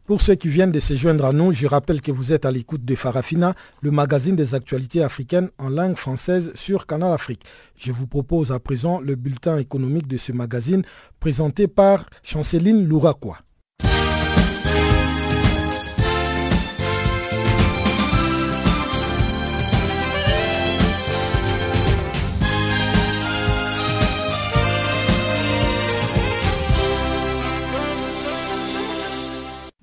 [0.07, 2.51] Pour ceux qui viennent de se joindre à nous, je rappelle que vous êtes à
[2.51, 7.43] l'écoute de Farafina, le magazine des actualités africaines en langue française sur Canal Afrique.
[7.77, 10.85] Je vous propose à présent le bulletin économique de ce magazine
[11.21, 13.41] présenté par Chanceline Louraquois.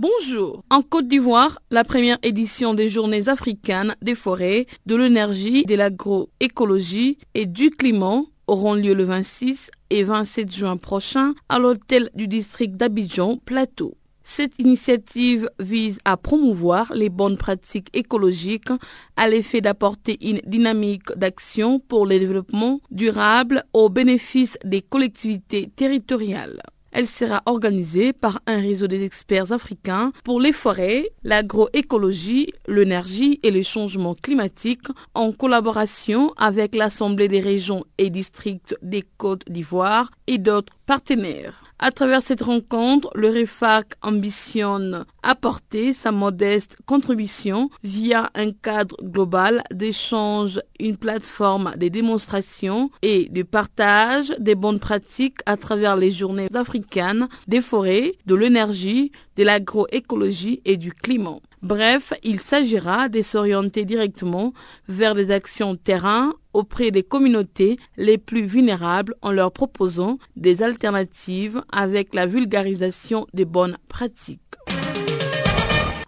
[0.01, 0.63] Bonjour.
[0.71, 7.19] En Côte d'Ivoire, la première édition des Journées africaines des forêts, de l'énergie, de l'agroécologie
[7.35, 12.77] et du climat auront lieu le 26 et 27 juin prochain à l'hôtel du district
[12.77, 13.95] d'Abidjan, Plateau.
[14.23, 18.71] Cette initiative vise à promouvoir les bonnes pratiques écologiques
[19.17, 26.59] à l'effet d'apporter une dynamique d'action pour le développement durable au bénéfice des collectivités territoriales.
[26.91, 33.51] Elle sera organisée par un réseau des experts africains pour les forêts, l'agroécologie, l'énergie et
[33.51, 40.37] le changement climatique en collaboration avec l'Assemblée des régions et districts des Côtes d'Ivoire et
[40.37, 41.70] d'autres partenaires.
[41.83, 49.63] À travers cette rencontre, le REFAC ambitionne apporter sa modeste contribution via un cadre global
[49.73, 56.49] d'échange, une plateforme de démonstration et de partage des bonnes pratiques à travers les journées
[56.53, 61.39] africaines des forêts, de l'énergie, de l'agroécologie et du climat.
[61.63, 64.53] Bref, il s'agira de s'orienter directement
[64.87, 71.63] vers des actions terrain auprès des communautés les plus vulnérables en leur proposant des alternatives
[71.71, 74.41] avec la vulgarisation des bonnes pratiques.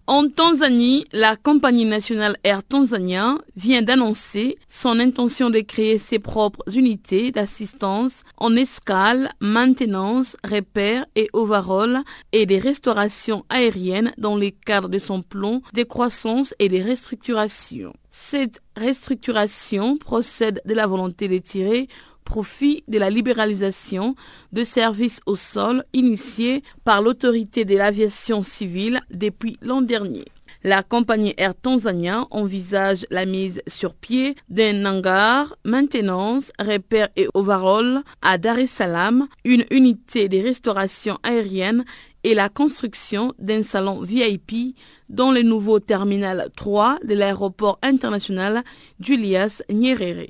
[0.05, 6.63] En Tanzanie, la compagnie nationale Air Tanzania vient d'annoncer son intention de créer ses propres
[6.75, 11.99] unités d'assistance en escale, maintenance, repère et overhaul
[12.33, 17.93] et des restaurations aériennes dans le cadre de son plan de croissance et de restructuration.
[18.15, 21.87] Cette restructuration procède de la volonté de tirer
[22.23, 24.15] profit de la libéralisation
[24.51, 30.25] de services au sol initiée par l'autorité de l'aviation civile depuis l'an dernier.
[30.63, 38.03] La compagnie Air Tanzania envisage la mise sur pied d'un hangar, maintenance, repère et overhaul
[38.21, 41.83] à Dar es Salaam, une unité de restauration aérienne
[42.23, 44.75] et la construction d'un salon VIP
[45.09, 48.63] dans le nouveau terminal 3 de l'aéroport international
[48.99, 50.27] Julius Nyerere.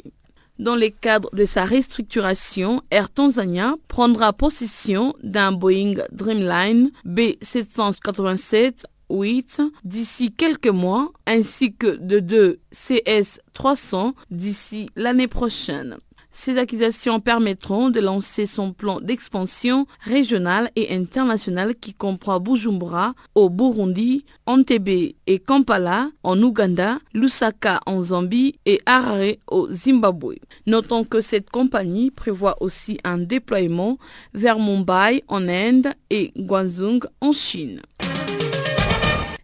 [0.59, 9.61] Dans le cadre de sa restructuration, Air Tanzania prendra possession d'un Boeing Dreamline B787 8
[9.83, 15.97] d'ici quelques mois, ainsi que de deux CS300 d'ici l'année prochaine.
[16.35, 23.49] Ces acquisitions permettront de lancer son plan d'expansion régionale et internationale qui comprend Bujumbura au
[23.49, 30.35] Burundi, Entebbe et Kampala en Ouganda, Lusaka en Zambie et Harare au Zimbabwe.
[30.65, 33.99] Notons que cette compagnie prévoit aussi un déploiement
[34.33, 37.81] vers Mumbai en Inde et Guangzhou en Chine.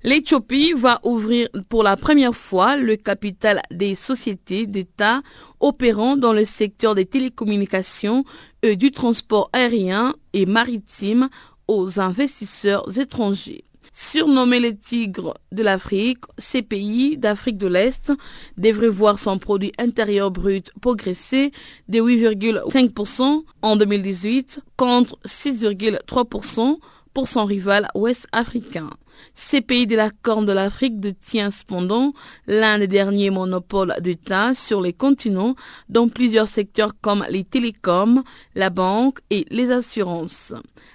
[0.01, 5.21] L'Éthiopie va ouvrir pour la première fois le capital des sociétés d'État
[5.59, 8.23] opérant dans le secteur des télécommunications
[8.61, 11.27] et du transport aérien et maritime
[11.67, 13.65] aux investisseurs étrangers.
[13.93, 18.13] Surnommés les tigres de l'Afrique, ces pays d'Afrique de l'Est
[18.57, 21.51] devraient voir son produit intérieur brut progresser
[21.89, 26.77] de 8,5% en 2018 contre 6,3%
[27.13, 28.89] pour son rival ouest africain.
[29.35, 32.13] Ces pays de la Corne de l'Afrique détient cependant
[32.47, 35.55] l'un des derniers monopoles d'État sur les continents
[35.89, 38.23] dans plusieurs secteurs comme les télécoms,
[38.55, 40.53] la banque et les assurances.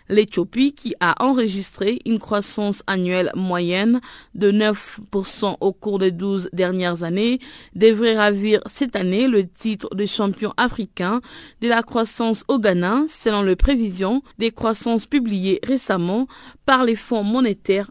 [0.09, 4.01] L'Éthiopie, qui a enregistré une croissance annuelle moyenne
[4.35, 7.39] de 9% au cours des 12 dernières années,
[7.75, 11.21] devrait ravir cette année le titre de champion africain
[11.63, 16.27] de la croissance au Ghana, selon les prévisions des croissances publiées récemment
[16.67, 17.91] par les fonds monétaires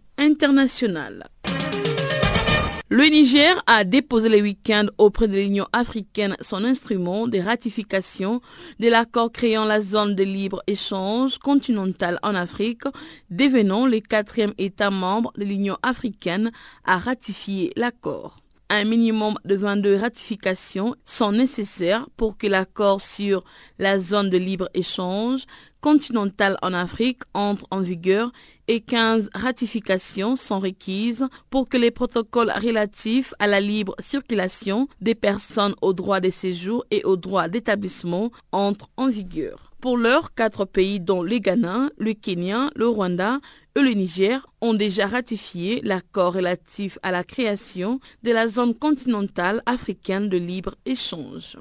[2.90, 8.40] Le Niger a déposé le week-end auprès de l'Union africaine son instrument de ratification
[8.80, 12.84] de l'accord créant la zone de libre-échange continentale en Afrique,
[13.32, 16.52] devenant le quatrième État membre de l'Union africaine
[16.86, 18.38] à ratifier l'accord.
[18.70, 23.44] Un minimum de 22 ratifications sont nécessaires pour que l'accord sur
[23.78, 25.46] la zone de libre-échange
[25.82, 28.32] continentale en Afrique entre en vigueur
[28.68, 35.16] et 15 ratifications sont requises pour que les protocoles relatifs à la libre circulation des
[35.16, 39.72] personnes au droit de séjour et au droit d'établissement entrent en vigueur.
[39.82, 43.40] Pour l'heure, quatre pays dont le Ghana, le Kenya, le Rwanda
[43.76, 49.62] et le Niger ont déjà ratifié l'accord relatif à la création de la zone continentale
[49.66, 51.58] africaine de libre-échange.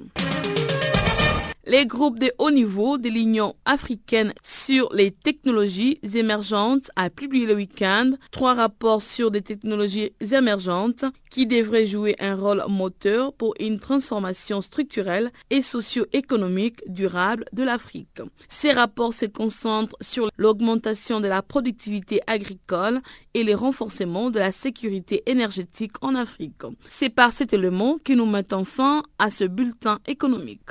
[1.65, 7.55] Les groupes de haut niveau de l'Union africaine sur les technologies émergentes a publié le
[7.55, 13.79] week-end trois rapports sur des technologies émergentes qui devraient jouer un rôle moteur pour une
[13.79, 18.21] transformation structurelle et socio-économique durable de l'Afrique.
[18.49, 23.01] Ces rapports se concentrent sur l'augmentation de la productivité agricole
[23.35, 26.63] et le renforcement de la sécurité énergétique en Afrique.
[26.89, 30.71] C'est par cet élément que nous mettons fin à ce bulletin économique.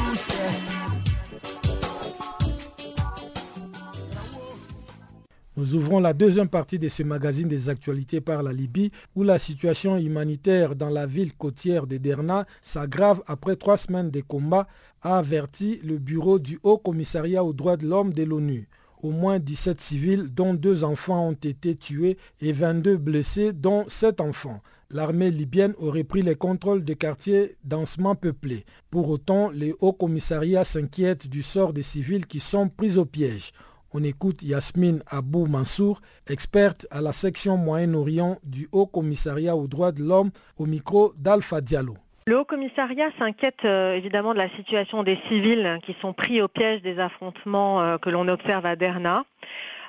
[5.57, 9.37] Nous ouvrons la deuxième partie de ce magazine des actualités par la Libye, où la
[9.37, 14.67] situation humanitaire dans la ville côtière de Derna s'aggrave après trois semaines de combats,
[15.01, 18.69] a averti le bureau du Haut Commissariat aux droits de l'homme de l'ONU.
[19.03, 24.21] Au moins 17 civils, dont deux enfants, ont été tués et 22 blessés, dont 7
[24.21, 24.61] enfants.
[24.89, 28.65] L'armée libyenne aurait pris le contrôle des quartiers densément peuplés.
[28.89, 33.51] Pour autant, le Haut Commissariat s'inquiète du sort des civils qui sont pris au piège.
[33.93, 35.99] On écoute Yasmine Abou Mansour,
[36.29, 41.59] experte à la section Moyen-Orient du Haut Commissariat aux droits de l'homme, au micro d'Alpha
[41.59, 41.97] Diallo.
[42.25, 46.47] Le Haut Commissariat s'inquiète euh, évidemment de la situation des civils qui sont pris au
[46.47, 49.25] piège des affrontements euh, que l'on observe à Derna.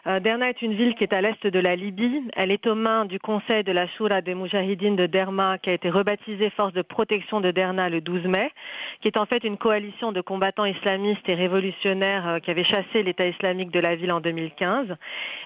[0.09, 2.25] Euh, Derna est une ville qui est à l'est de la Libye.
[2.35, 5.75] Elle est aux mains du conseil de la Shura des Moujahidines de Derma, qui a
[5.75, 8.51] été rebaptisée Force de protection de Derna le 12 mai,
[9.01, 13.05] qui est en fait une coalition de combattants islamistes et révolutionnaires euh, qui avait chassé
[13.05, 14.97] l'État islamique de la ville en 2015.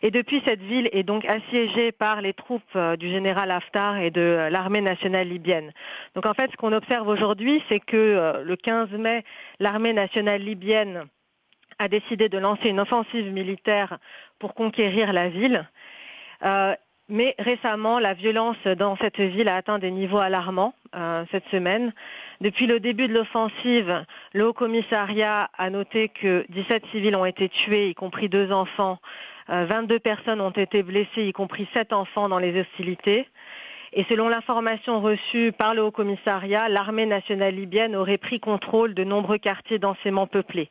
[0.01, 4.11] Et depuis, cette ville est donc assiégée par les troupes euh, du général Haftar et
[4.11, 5.71] de l'armée nationale libyenne.
[6.15, 9.23] Donc en fait, ce qu'on observe aujourd'hui, c'est que le 15 mai,
[9.61, 11.05] l'armée nationale libyenne
[11.79, 13.99] a décidé de lancer une offensive militaire
[14.39, 15.69] pour conquérir la ville.
[16.45, 16.75] Euh,
[17.09, 21.93] mais récemment, la violence dans cette ville a atteint des niveaux alarmants euh, cette semaine.
[22.41, 27.49] Depuis le début de l'offensive, le Haut Commissariat a noté que 17 civils ont été
[27.49, 28.99] tués, y compris deux enfants.
[29.49, 33.29] 22 euh, personnes ont été blessées, y compris 7 enfants dans les hostilités.
[33.93, 39.05] Et selon l'information reçue par le Haut Commissariat, l'armée nationale libyenne aurait pris contrôle de
[39.05, 40.71] nombreux quartiers densément peuplés.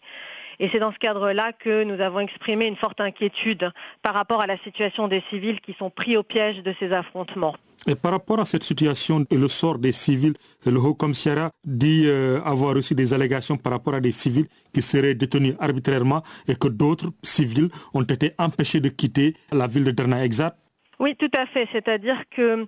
[0.59, 4.47] Et c'est dans ce cadre-là que nous avons exprimé une forte inquiétude par rapport à
[4.47, 7.55] la situation des civils qui sont pris au piège de ces affrontements.
[7.87, 10.33] Et par rapport à cette situation et le sort des civils,
[10.65, 14.81] le Haut Commissariat dit euh, avoir reçu des allégations par rapport à des civils qui
[14.81, 19.91] seraient détenus arbitrairement et que d'autres civils ont été empêchés de quitter la ville de
[19.91, 20.57] Derna exact
[20.99, 21.67] Oui, tout à fait.
[21.71, 22.67] C'est-à-dire que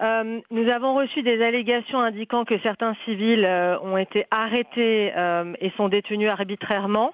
[0.00, 5.54] euh, nous avons reçu des allégations indiquant que certains civils euh, ont été arrêtés euh,
[5.60, 7.12] et sont détenus arbitrairement,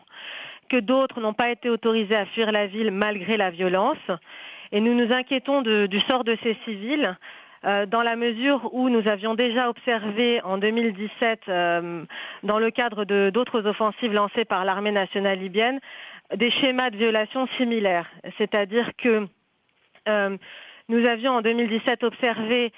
[0.68, 3.96] que d'autres n'ont pas été autorisés à fuir la ville malgré la violence.
[4.72, 7.16] Et nous nous inquiétons du sort de ces civils
[7.62, 14.12] dans la mesure où nous avions déjà observé en 2017, dans le cadre d'autres offensives
[14.12, 15.80] lancées par l'armée nationale libyenne,
[16.34, 18.10] des schémas de violation similaires.
[18.36, 19.28] C'est-à-dire que
[20.88, 22.72] nous avions en 2017 observé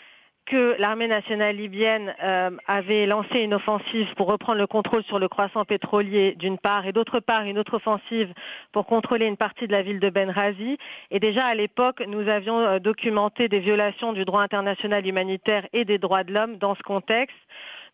[0.45, 5.27] que l'armée nationale libyenne euh, avait lancé une offensive pour reprendre le contrôle sur le
[5.27, 8.33] croissant pétrolier d'une part et d'autre part une autre offensive
[8.71, 10.79] pour contrôler une partie de la ville de Benghazi.
[11.11, 15.85] Et déjà à l'époque, nous avions euh, documenté des violations du droit international humanitaire et
[15.85, 17.37] des droits de l'homme dans ce contexte.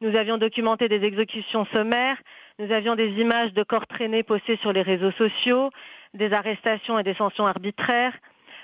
[0.02, 2.18] Nous avions documenté des exécutions sommaires,
[2.58, 5.70] nous avions des images de corps traînés postées sur les réseaux sociaux,
[6.12, 8.12] des arrestations et des sanctions arbitraires.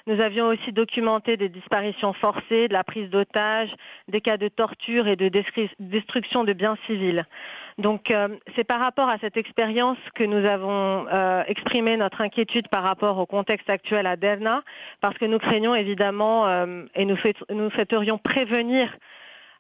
[0.08, 3.76] Nous avions aussi documenté des disparitions forcées, de la prise d'otages,
[4.08, 5.28] des cas de torture et de
[5.80, 7.26] destruction de biens civils.
[7.76, 12.68] Donc euh, c'est par rapport à cette expérience que nous avons euh, exprimé notre inquiétude
[12.68, 14.62] par rapport au contexte actuel à Derna,
[15.02, 18.96] parce que nous craignons évidemment euh, et nous, souhaiterions prévenir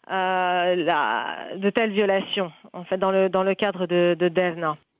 [0.08, 4.30] de telles violations en fait dans le, cadre de, de.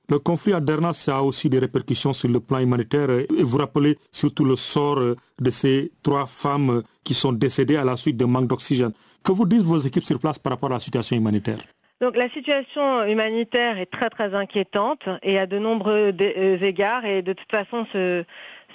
[0.09, 3.09] Le conflit à Derna, ça a aussi des répercussions sur le plan humanitaire.
[3.41, 4.99] Vous rappelez surtout le sort
[5.39, 8.91] de ces trois femmes qui sont décédées à la suite d'un manque d'oxygène.
[9.23, 11.59] Que vous disent vos équipes sur place par rapport à la situation humanitaire?
[12.01, 17.21] Donc la situation humanitaire est très très inquiétante et à de nombreux euh, égards et
[17.21, 18.23] de toute façon se,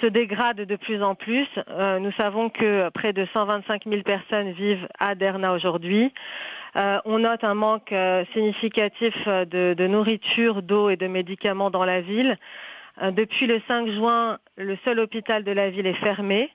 [0.01, 1.49] se dégrade de plus en plus.
[2.01, 6.13] nous savons que près de 125 000 personnes vivent à Derna aujourd'hui.
[6.77, 11.85] Euh, on note un manque euh, significatif euh, de, nourriture, d'eau et de médicaments dans
[11.85, 12.37] la ville.
[13.13, 16.51] depuis le 5 juin, le seul hôpital de la ville est fermé.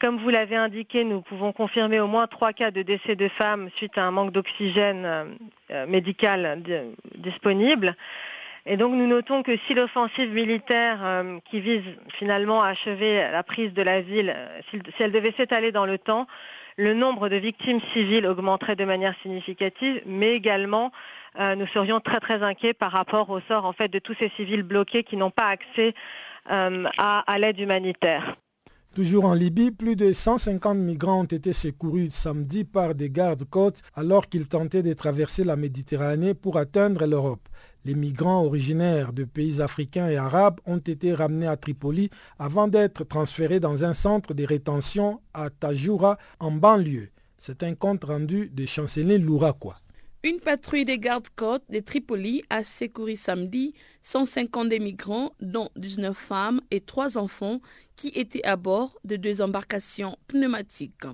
[0.00, 3.70] Comme vous l'avez indiqué, nous pouvons confirmer au moins trois cas de décès de femmes
[3.74, 5.36] suite à un manque d'oxygène
[5.88, 6.62] médical
[7.16, 7.96] disponible.
[8.66, 13.74] Et donc nous notons que si l'offensive militaire qui vise finalement à achever la prise
[13.74, 14.34] de la ville,
[14.70, 16.26] si elle devait s'étaler dans le temps,
[16.76, 20.90] le nombre de victimes civiles augmenterait de manière significative, mais également
[21.38, 24.28] euh, nous serions très très inquiets par rapport au sort en fait de tous ces
[24.30, 25.94] civils bloqués qui n'ont pas accès
[26.50, 28.36] euh, à, l'aide humanitaire.
[28.94, 34.28] Toujours en Libye, plus de 150 migrants ont été secourus samedi par des gardes-côtes alors
[34.28, 37.48] qu'ils tentaient de traverser la Méditerranée pour atteindre l'Europe.
[37.86, 42.08] Les migrants originaires de pays africains et arabes ont été ramenés à Tripoli
[42.38, 47.10] avant d'être transférés dans un centre de rétention à Tajoura en banlieue.
[47.36, 49.76] C'est un compte rendu de chancelier Louraquois.
[50.22, 56.80] Une patrouille des gardes-côtes de Tripoli a secouru samedi 150 migrants, dont 19 femmes et
[56.80, 57.60] 3 enfants,
[57.96, 61.04] qui étaient à bord de deux embarcations pneumatiques.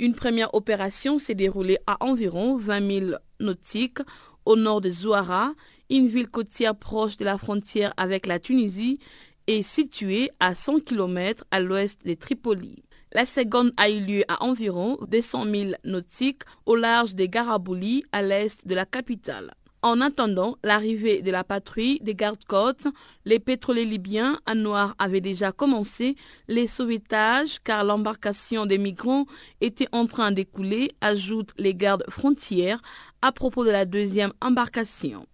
[0.00, 4.00] Une première opération s'est déroulée à environ 20 000 nautiques
[4.44, 5.52] au nord de Zouara
[5.90, 8.98] une ville côtière proche de la frontière avec la Tunisie
[9.46, 12.82] est située à 100 km à l'ouest de Tripoli.
[13.12, 18.22] La seconde a eu lieu à environ 200 000 nautiques au large des Garabouli à
[18.22, 19.54] l'est de la capitale.
[19.82, 22.88] En attendant l'arrivée de la patrouille des gardes-côtes,
[23.24, 26.16] les pétroliers libyens à noir avaient déjà commencé
[26.48, 29.26] les sauvetages car l'embarcation des migrants
[29.60, 32.82] était en train d'écouler, ajoutent les gardes frontières
[33.22, 35.24] à propos de la deuxième embarcation.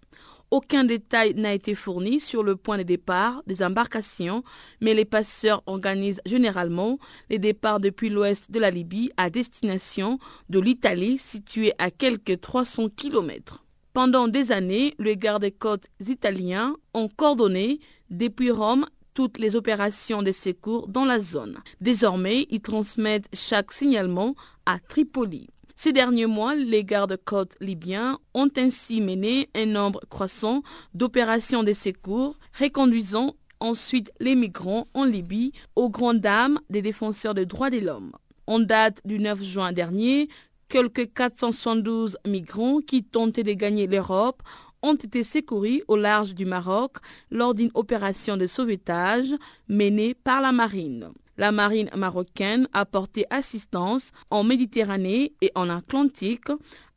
[0.53, 4.45] Aucun détail n'a été fourni sur le point de départ des embarcations,
[4.83, 6.99] mais les passeurs organisent généralement
[7.31, 10.19] les départs depuis l'ouest de la Libye à destination
[10.51, 13.65] de l'Italie située à quelques 300 km.
[13.95, 17.81] Pendant des années, les gardes-côtes italiens ont coordonné
[18.11, 18.85] depuis Rome
[19.15, 21.61] toutes les opérations de secours dans la zone.
[21.81, 24.35] Désormais, ils transmettent chaque signalement
[24.67, 25.49] à Tripoli.
[25.77, 30.63] Ces derniers mois, les gardes-côtes libyens ont ainsi mené un nombre croissant
[30.95, 37.47] d'opérations de secours, reconduisant ensuite les migrants en Libye aux grandes dames des défenseurs des
[37.47, 38.13] droits de l'homme.
[38.47, 40.29] En date du 9 juin dernier,
[40.69, 44.43] quelques 472 migrants qui tentaient de gagner l'Europe
[44.83, 46.97] ont été secourus au large du Maroc
[47.31, 49.33] lors d'une opération de sauvetage
[49.69, 51.13] menée par la marine.
[51.39, 56.49] La marine marocaine a porté assistance en Méditerranée et en Atlantique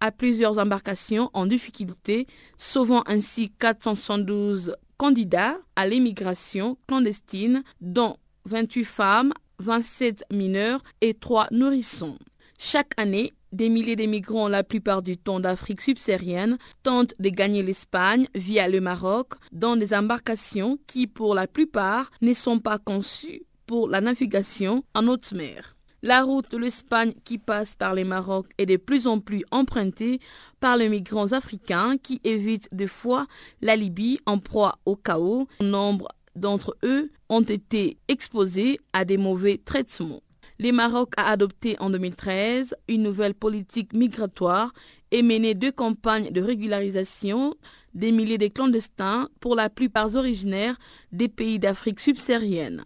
[0.02, 2.28] à plusieurs embarcations en difficulté,
[2.58, 12.18] sauvant ainsi 472 candidats à l'émigration clandestine, dont 28 femmes, 27 mineurs et 3 nourrissons.
[12.58, 17.64] Chaque année, des milliers de migrants, la plupart du temps d'Afrique subsaharienne, tentent de gagner
[17.64, 23.44] l'Espagne via le Maroc dans des embarcations qui, pour la plupart, ne sont pas conçues
[23.66, 25.76] pour la navigation en haute mer.
[26.02, 30.20] La route de l'Espagne qui passe par les Maroc est de plus en plus empruntée
[30.60, 33.26] par les migrants africains qui évitent des fois
[33.62, 35.48] la Libye en proie au chaos.
[35.62, 40.22] Nombre d'entre eux ont été exposés à des mauvais traitements.
[40.60, 44.74] Le Maroc a adopté en 2013 une nouvelle politique migratoire
[45.12, 47.56] et mené deux campagnes de régularisation
[47.96, 50.78] des milliers de clandestins, pour la plupart originaires
[51.12, 52.84] des pays d'Afrique subsaharienne.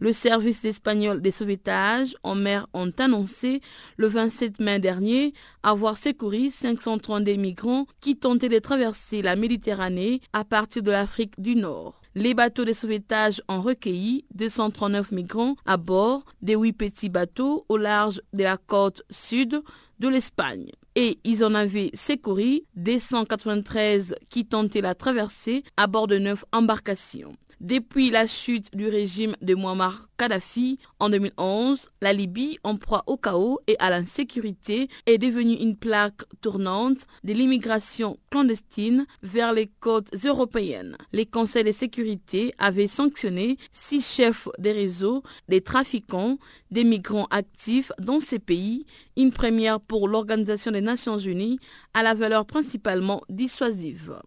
[0.00, 3.60] Le service espagnol des sauvetages en mer ont annoncé
[3.98, 10.44] le 27 mai dernier avoir secouru 532 migrants qui tentaient de traverser la Méditerranée à
[10.44, 12.00] partir de l'Afrique du Nord.
[12.14, 17.76] Les bateaux de sauvetage ont recueilli 239 migrants à bord des huit petits bateaux au
[17.76, 19.62] large de la côte sud
[19.98, 20.70] de l'Espagne.
[20.94, 27.36] Et ils en avaient secouru 293 qui tentaient la traversée à bord de neuf embarcations.
[27.60, 33.18] Depuis la chute du régime de Muammar Kadhafi en 2011, la Libye, en proie au
[33.18, 40.08] chaos et à l'insécurité, est devenue une plaque tournante de l'immigration clandestine vers les côtes
[40.24, 40.96] européennes.
[41.12, 46.38] Les conseils de sécurité avaient sanctionné six chefs des réseaux des trafiquants
[46.70, 48.86] des migrants actifs dans ces pays,
[49.18, 51.58] une première pour l'Organisation des Nations Unies
[51.92, 54.18] à la valeur principalement dissuasive.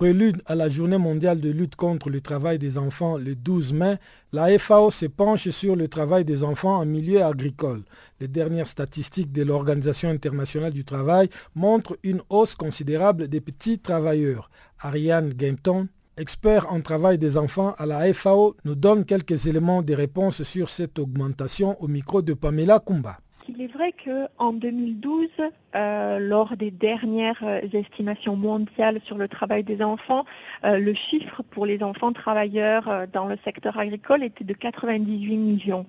[0.00, 3.98] Prélude à la journée mondiale de lutte contre le travail des enfants le 12 mai,
[4.32, 7.82] la FAO se penche sur le travail des enfants en milieu agricole.
[8.18, 14.50] Les dernières statistiques de l'Organisation internationale du travail montrent une hausse considérable des petits travailleurs.
[14.78, 15.86] Ariane Gainton,
[16.16, 20.70] expert en travail des enfants à la FAO, nous donne quelques éléments de réponse sur
[20.70, 23.18] cette augmentation au micro de Pamela Kumba.
[23.52, 25.26] Il est vrai qu'en 2012,
[25.74, 30.24] euh, lors des dernières euh, estimations mondiales sur le travail des enfants,
[30.64, 35.86] euh, le chiffre pour les enfants travailleurs dans le secteur agricole était de 98 millions.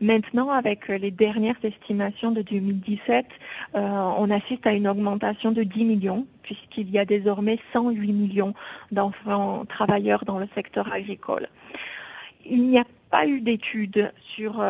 [0.00, 3.26] Maintenant, avec les dernières estimations de 2017,
[3.74, 8.54] on assiste à une augmentation de 10 millions, puisqu'il y a désormais 108 millions
[8.90, 11.48] d'enfants travailleurs dans le secteur agricole.
[12.46, 14.62] Il n'y a pas eu d'études sur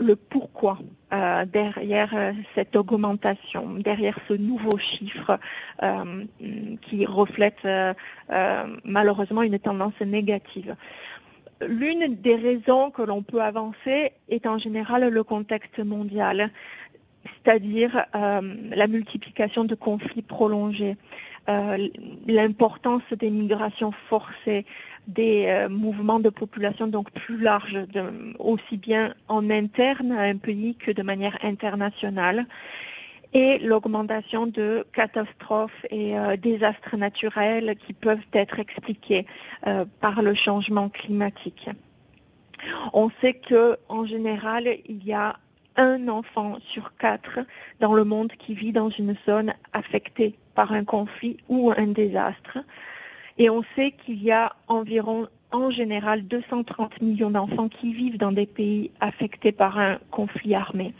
[0.00, 0.78] le pourquoi
[1.12, 5.38] euh, derrière euh, cette augmentation, derrière ce nouveau chiffre
[5.82, 6.24] euh,
[6.82, 7.66] qui reflète
[8.84, 10.76] malheureusement une tendance négative.
[11.66, 16.50] L'une des raisons que l'on peut avancer est en général le contexte mondial,
[17.24, 20.96] c'est-à-dire la multiplication de conflits prolongés,
[21.46, 24.66] l'importance des migrations forcées,
[25.06, 27.78] des euh, mouvements de population donc plus larges,
[28.38, 32.46] aussi bien en interne à un pays que de manière internationale
[33.34, 39.26] et l'augmentation de catastrophes et euh, désastres naturels qui peuvent être expliqués
[39.66, 41.68] euh, par le changement climatique.
[42.92, 45.36] On sait que en général, il y a
[45.76, 47.40] un enfant sur quatre
[47.80, 52.58] dans le monde qui vit dans une zone affectée par un conflit ou un désastre.
[53.38, 58.32] Et on sait qu'il y a environ, en général, 230 millions d'enfants qui vivent dans
[58.32, 60.94] des pays affectés par un conflit armé.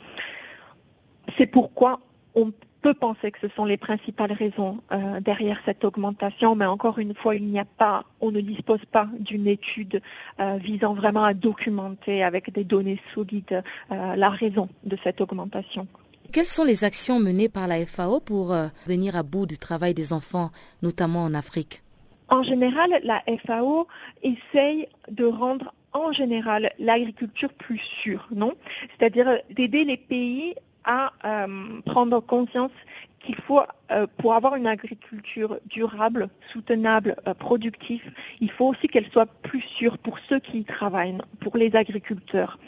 [1.39, 2.01] C'est pourquoi
[2.35, 2.53] on
[2.85, 7.15] peut penser que ce sont les principales raisons euh, derrière cette augmentation, mais encore une
[7.15, 10.03] fois, il n'y a pas, on ne dispose pas d'une étude
[10.39, 15.87] euh, visant vraiment à documenter avec des données solides euh, la raison de cette augmentation.
[16.31, 18.55] Quelles sont les actions menées par la FAO pour
[18.87, 20.51] venir à bout du travail des enfants,
[20.83, 21.84] notamment en Afrique?
[22.29, 23.87] En général, la FAO
[24.23, 28.55] essaye de rendre en général l'agriculture plus sûre, non?
[28.91, 30.55] C'est-à-dire d'aider les pays
[30.85, 32.73] à euh, prendre conscience
[33.21, 39.09] qu'il faut, euh, pour avoir une agriculture durable, soutenable, euh, productive, il faut aussi qu'elle
[39.11, 42.59] soit plus sûre pour ceux qui y travaillent, pour les agriculteurs.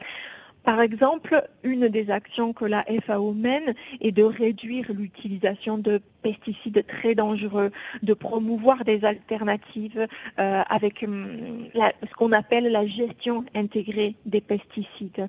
[0.67, 6.85] Par exemple, une des actions que la FAO mène est de réduire l'utilisation de pesticides
[6.89, 7.71] très dangereux,
[8.03, 10.09] de promouvoir des alternatives
[10.41, 15.29] euh, avec hum, ce qu'on appelle la gestion intégrée des pesticides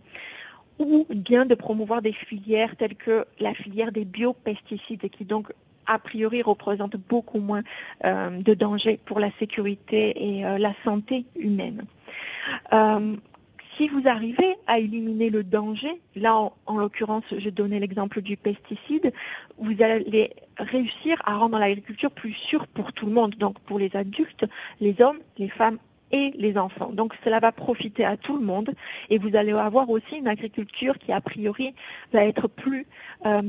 [0.80, 5.54] ou bien de promouvoir des filières telles que la filière des biopesticides qui donc
[5.86, 7.62] a priori représente beaucoup moins
[8.06, 11.86] euh, de danger pour la sécurité et euh, la santé humaine
[13.78, 19.14] si vous arrivez à éliminer le danger, là en, l'occurrence je donnais l'exemple du pesticide,
[19.58, 23.96] vous allez réussir à rendre l'agriculture plus sûre pour tout le monde, donc pour les
[23.96, 24.46] adultes,
[24.82, 25.78] les hommes, les femmes
[26.12, 26.90] et les enfants.
[26.92, 28.74] Donc cela va profiter à tout le monde
[29.10, 31.74] et vous allez avoir aussi une agriculture qui a priori
[32.14, 32.88] va être plus
[33.26, 33.42] euh,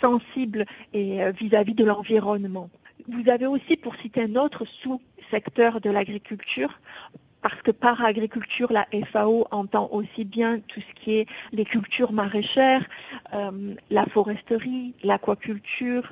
[0.00, 2.70] sensible et euh, vis-à-vis de l'environnement.
[3.08, 6.80] Vous avez aussi, pour citer un autre sous-secteur de l'agriculture,
[7.44, 12.10] parce que par agriculture, la FAO entend aussi bien tout ce qui est les cultures
[12.10, 12.88] maraîchères,
[13.34, 16.10] euh, la foresterie, l'aquaculture,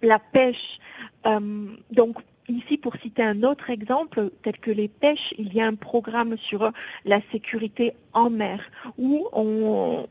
[0.00, 0.78] la pêche.
[1.26, 2.16] Euh, donc
[2.48, 6.38] ici, pour citer un autre exemple, tel que les pêches, il y a un programme
[6.38, 6.72] sur
[7.04, 8.60] la sécurité en mer
[8.96, 10.06] où on,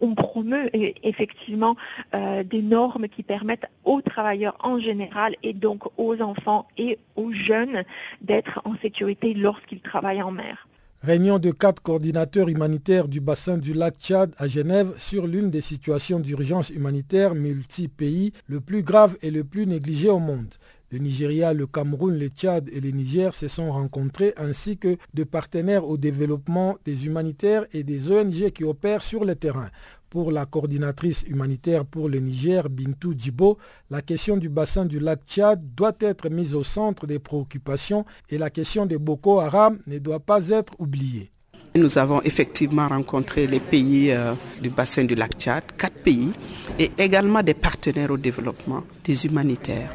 [0.00, 1.76] on promeut effectivement
[2.14, 7.32] euh, des normes qui permettent aux travailleurs en général et donc aux enfants et aux
[7.32, 7.84] jeunes
[8.20, 10.66] d'être en sécurité lorsqu'ils travaillent en mer.
[11.04, 15.60] Réunion de quatre coordinateurs humanitaires du bassin du lac Tchad à Genève sur l'une des
[15.60, 20.54] situations d'urgence humanitaire multi-pays le plus grave et le plus négligé au monde.
[20.94, 25.24] Le Nigeria, le Cameroun, le Tchad et le Niger se sont rencontrés ainsi que de
[25.24, 29.70] partenaires au développement des humanitaires et des ONG qui opèrent sur le terrain.
[30.08, 33.58] Pour la coordinatrice humanitaire pour le Niger, Bintou Djibo,
[33.90, 38.38] la question du bassin du lac Tchad doit être mise au centre des préoccupations et
[38.38, 41.32] la question de Boko Haram ne doit pas être oubliée.
[41.74, 46.30] Nous avons effectivement rencontré les pays euh, du bassin du lac Tchad, quatre pays,
[46.78, 49.90] et également des partenaires au développement, des humanitaires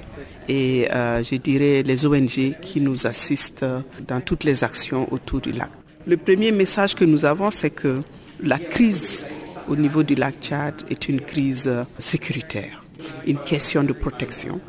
[0.50, 3.66] et euh, je dirais les ONG qui nous assistent
[4.08, 5.70] dans toutes les actions autour du lac.
[6.08, 8.02] Le premier message que nous avons, c'est que
[8.41, 9.28] la crise
[9.68, 12.84] au niveau du lac Tchad est une crise euh, sécuritaire,
[13.28, 14.60] une question de protection.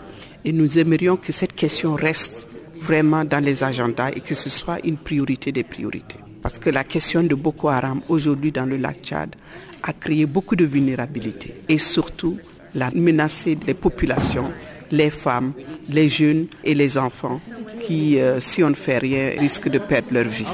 [0.44, 4.78] Et nous aimerions que cette question reste vraiment dans les agendas et que ce soit
[4.84, 6.18] une priorité des priorités.
[6.42, 9.34] Parce que la question de Boko Haram aujourd'hui dans le lac Tchad
[9.82, 12.38] a créé beaucoup de vulnérabilité et surtout
[12.74, 14.50] l'a menacé les populations,
[14.90, 15.52] les femmes,
[15.88, 17.40] les jeunes et les enfants
[17.80, 20.46] qui, euh, si on ne fait rien, risquent de perdre leur vie.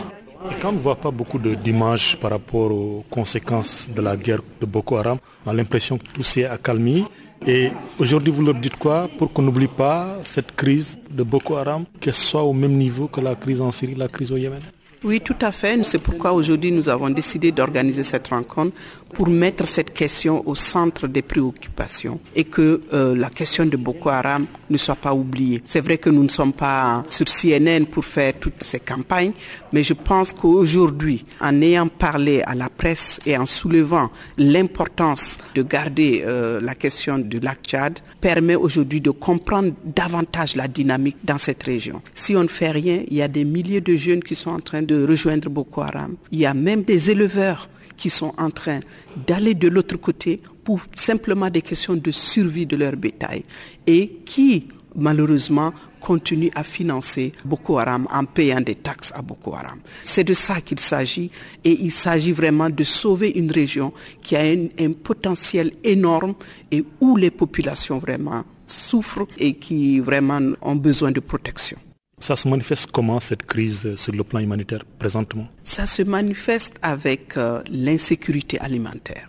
[0.51, 4.41] Et quand on ne voit pas beaucoup d'images par rapport aux conséquences de la guerre
[4.61, 7.05] de Boko Haram, on a l'impression que tout s'est accalmé.
[7.47, 11.85] Et aujourd'hui, vous leur dites quoi pour qu'on n'oublie pas cette crise de Boko Haram,
[12.01, 14.61] qu'elle soit au même niveau que la crise en Syrie, la crise au Yémen?
[15.07, 15.81] Oui, tout à fait.
[15.85, 18.75] C'est pourquoi aujourd'hui nous avons décidé d'organiser cette rencontre
[19.15, 24.09] pour mettre cette question au centre des préoccupations et que euh, la question de Boko
[24.09, 25.63] Haram ne soit pas oubliée.
[25.65, 29.33] C'est vrai que nous ne sommes pas sur CNN pour faire toutes ces campagnes,
[29.73, 35.63] mais je pense qu'aujourd'hui, en ayant parlé à la presse et en soulevant l'importance de
[35.63, 41.39] garder euh, la question du lac Tchad, permet aujourd'hui de comprendre davantage la dynamique dans
[41.39, 42.03] cette région.
[42.13, 44.61] Si on ne fait rien, il y a des milliers de jeunes qui sont en
[44.61, 46.17] train de rejoindre Boko Haram.
[46.31, 48.81] Il y a même des éleveurs qui sont en train
[49.27, 53.45] d'aller de l'autre côté pour simplement des questions de survie de leur bétail
[53.87, 59.81] et qui, malheureusement, continuent à financer Boko Haram en payant des taxes à Boko Haram.
[60.03, 61.31] C'est de ça qu'il s'agit
[61.65, 63.93] et il s'agit vraiment de sauver une région
[64.23, 66.35] qui a un, un potentiel énorme
[66.71, 71.79] et où les populations vraiment souffrent et qui vraiment ont besoin de protection.
[72.19, 75.47] Ça se manifeste comment cette crise sur le plan humanitaire présentement?
[75.63, 79.29] Ça se manifeste avec euh, l'insécurité alimentaire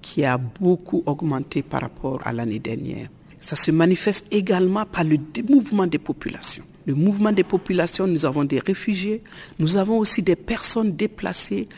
[0.00, 3.08] qui a beaucoup augmenté par rapport à l'année dernière.
[3.40, 5.18] Ça se manifeste également par le
[5.48, 6.62] mouvement des populations.
[6.86, 9.20] Le mouvement des populations, nous avons des réfugiés,
[9.58, 11.68] nous avons aussi des personnes déplacées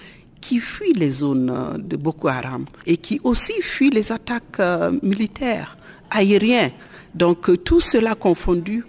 [0.42, 4.92] qui fuient les zones euh, de Boko Haram et qui aussi fuient les attaques euh,
[5.02, 5.78] militaires,
[6.10, 6.72] aériennes.
[7.14, 8.84] Donc tout cela confondu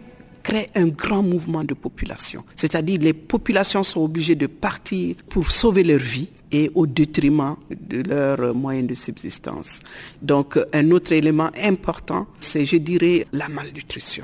[0.46, 2.44] crée un grand mouvement de population.
[2.56, 8.04] C'est-à-dire les populations sont obligées de partir pour sauver leur vie et au détriment de
[8.04, 9.80] leurs moyens de subsistance.
[10.22, 14.24] Donc un autre élément important, c'est je dirais la malnutrition.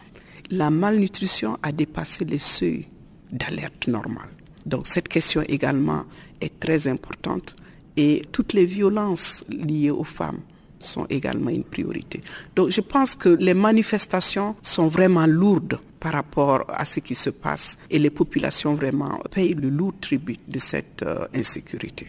[0.52, 2.88] La malnutrition a dépassé les seuils
[3.32, 4.30] d'alerte normale.
[4.64, 6.04] Donc cette question également
[6.40, 7.56] est très importante
[7.98, 10.42] et toutes les violences liées aux femmes
[10.78, 12.22] sont également une priorité.
[12.56, 17.30] Donc je pense que les manifestations sont vraiment lourdes par rapport à ce qui se
[17.30, 22.08] passe et les populations vraiment payent le lourd tribut de cette euh, insécurité.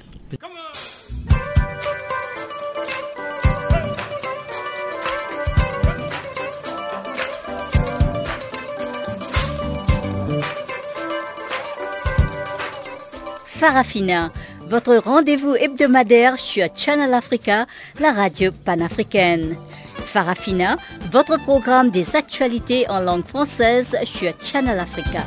[13.45, 14.33] Farafina,
[14.69, 17.67] votre rendez-vous hebdomadaire sur Channel Africa,
[18.01, 19.57] la radio panafricaine.
[19.97, 20.77] Farafina,
[21.11, 25.21] votre programme des actualités en langue française sur Channel Africa.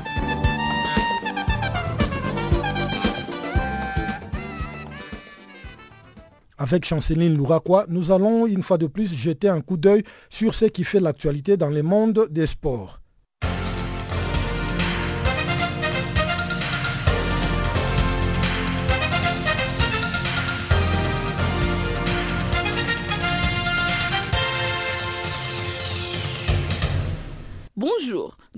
[6.57, 10.65] Avec Chanceline Louraquois, nous allons une fois de plus jeter un coup d'œil sur ce
[10.65, 13.01] qui fait l'actualité dans le monde des sports.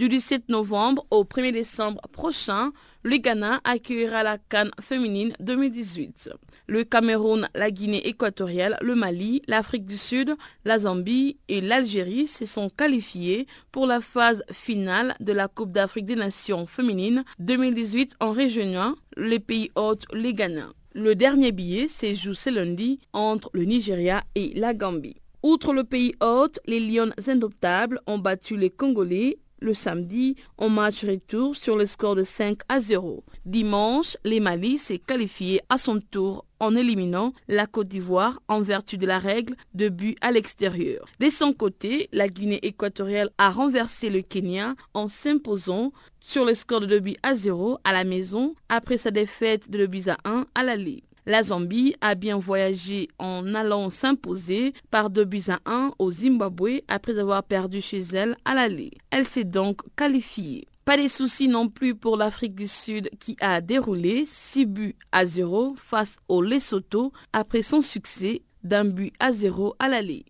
[0.08, 2.72] Du 17 novembre au 1er décembre prochain,
[3.04, 6.30] le Ghana accueillera la Cannes féminine 2018.
[6.68, 10.34] Le Cameroun, la Guinée équatoriale, le Mali, l'Afrique du Sud,
[10.64, 16.06] la Zambie et l'Algérie se sont qualifiés pour la phase finale de la Coupe d'Afrique
[16.06, 20.70] des Nations féminines 2018 en rejoignant les pays hôtes, les Ghana.
[20.94, 25.18] Le dernier billet s'est joué ce lundi entre le Nigeria et la Gambie.
[25.44, 31.04] Outre le pays hôte, les Lions indoptables ont battu les Congolais le samedi en match
[31.04, 33.24] retour sur le score de 5 à 0.
[33.46, 38.98] Dimanche, les Mali s'est qualifié à son tour en éliminant la Côte d'Ivoire en vertu
[38.98, 41.06] de la règle de but à l'extérieur.
[41.20, 46.82] De son côté, la Guinée équatoriale a renversé le Kenya en s'imposant sur le score
[46.82, 50.18] de 2 buts à 0 à la maison après sa défaite de 2 buts à
[50.26, 51.04] 1 à l'aller.
[51.30, 56.80] La Zambie a bien voyagé en allant s'imposer par 2 buts à 1 au Zimbabwe
[56.88, 58.92] après avoir perdu chez elle à l'aller.
[59.12, 60.70] Elle s'est donc qualifiée.
[60.86, 65.26] Pas de soucis non plus pour l'Afrique du Sud qui a déroulé 6 buts à
[65.26, 70.24] 0 face au Lesotho après son succès d'un but à 0 à l'aller.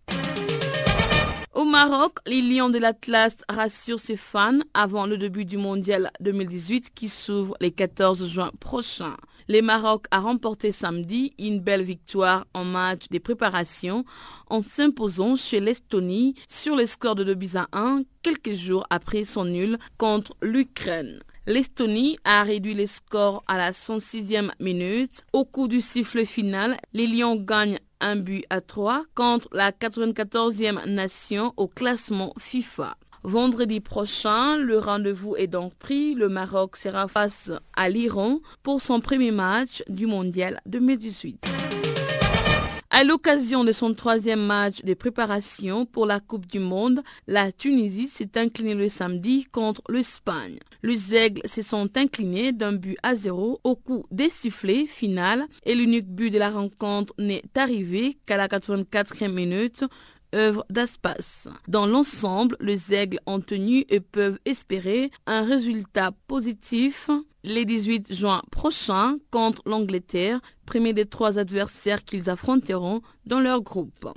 [1.54, 6.92] Au Maroc, les Lions de l'Atlas rassurent ses fans avant le début du Mondial 2018
[6.92, 9.16] qui s'ouvre le 14 juin prochain.
[9.50, 14.04] Le Maroc a remporté samedi une belle victoire en match de préparation
[14.48, 19.24] en s'imposant chez l'Estonie sur le score de 2 buts à 1 quelques jours après
[19.24, 21.20] son nul contre l'Ukraine.
[21.46, 25.24] L'Estonie a réduit le score à la 106e minute.
[25.32, 30.86] Au coup du sifflet final, les Lions gagnent un but à 3 contre la 94e
[30.86, 32.98] nation au classement FIFA.
[33.28, 36.14] Vendredi prochain, le rendez-vous est donc pris.
[36.14, 41.46] Le Maroc sera face à l'Iran pour son premier match du Mondial 2018.
[42.88, 48.08] À l'occasion de son troisième match de préparation pour la Coupe du Monde, la Tunisie
[48.08, 50.58] s'est inclinée le samedi contre l'Espagne.
[50.82, 55.74] Les Aigles se sont inclinés d'un but à zéro au coup des sifflets final et
[55.74, 59.84] l'unique but de la rencontre n'est arrivé qu'à la 84e minute
[60.34, 61.48] œuvre d'Aspas.
[61.68, 67.10] Dans l'ensemble, les aigles ont tenu et peuvent espérer un résultat positif
[67.44, 74.08] les 18 juin prochains contre l'Angleterre, premier des trois adversaires qu'ils affronteront dans leur groupe.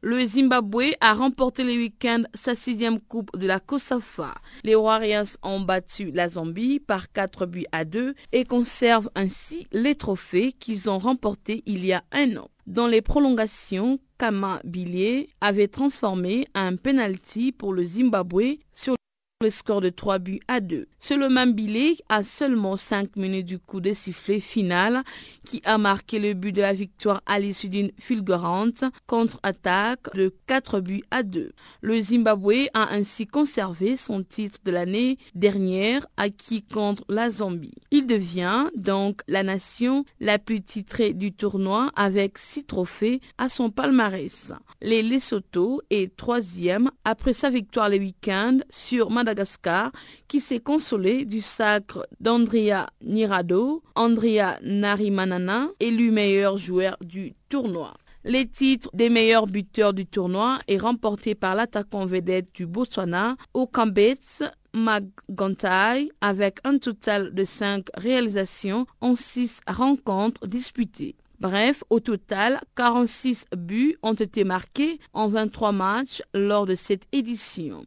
[0.00, 4.32] Le Zimbabwe a remporté le week-end sa sixième coupe de la COSAFA.
[4.62, 9.96] Les Warriors ont battu la Zambie par 4 buts à 2 et conservent ainsi les
[9.96, 12.48] trophées qu'ils ont remportés il y a un an.
[12.68, 18.97] Dans les prolongations, Kama Billier avait transformé un penalty pour le Zimbabwe sur
[19.40, 20.88] le score de 3 buts à 2.
[20.98, 25.04] C'est le Billet à seulement 5 minutes du coup de sifflet final
[25.46, 30.80] qui a marqué le but de la victoire à l'issue d'une fulgurante contre-attaque de 4
[30.80, 31.52] buts à 2.
[31.82, 37.74] Le Zimbabwe a ainsi conservé son titre de l'année dernière acquis contre la Zambie.
[37.92, 43.70] Il devient donc la nation la plus titrée du tournoi avec 6 trophées à son
[43.70, 44.52] palmarès.
[44.82, 49.92] Les Lesotho est troisième après sa victoire le week-end sur Madagascar Madagascar
[50.26, 57.94] qui s'est consolé du sacre d'Andrea Nirado, Andrea Narimanana, élu meilleur joueur du tournoi.
[58.24, 64.42] Les titres des meilleurs buteurs du tournoi est remporté par l'attaquant vedette du Botswana, Okambets
[64.74, 71.16] Magantai, avec un total de 5 réalisations en 6 rencontres disputées.
[71.40, 77.84] Bref, au total, 46 buts ont été marqués en 23 matchs lors de cette édition.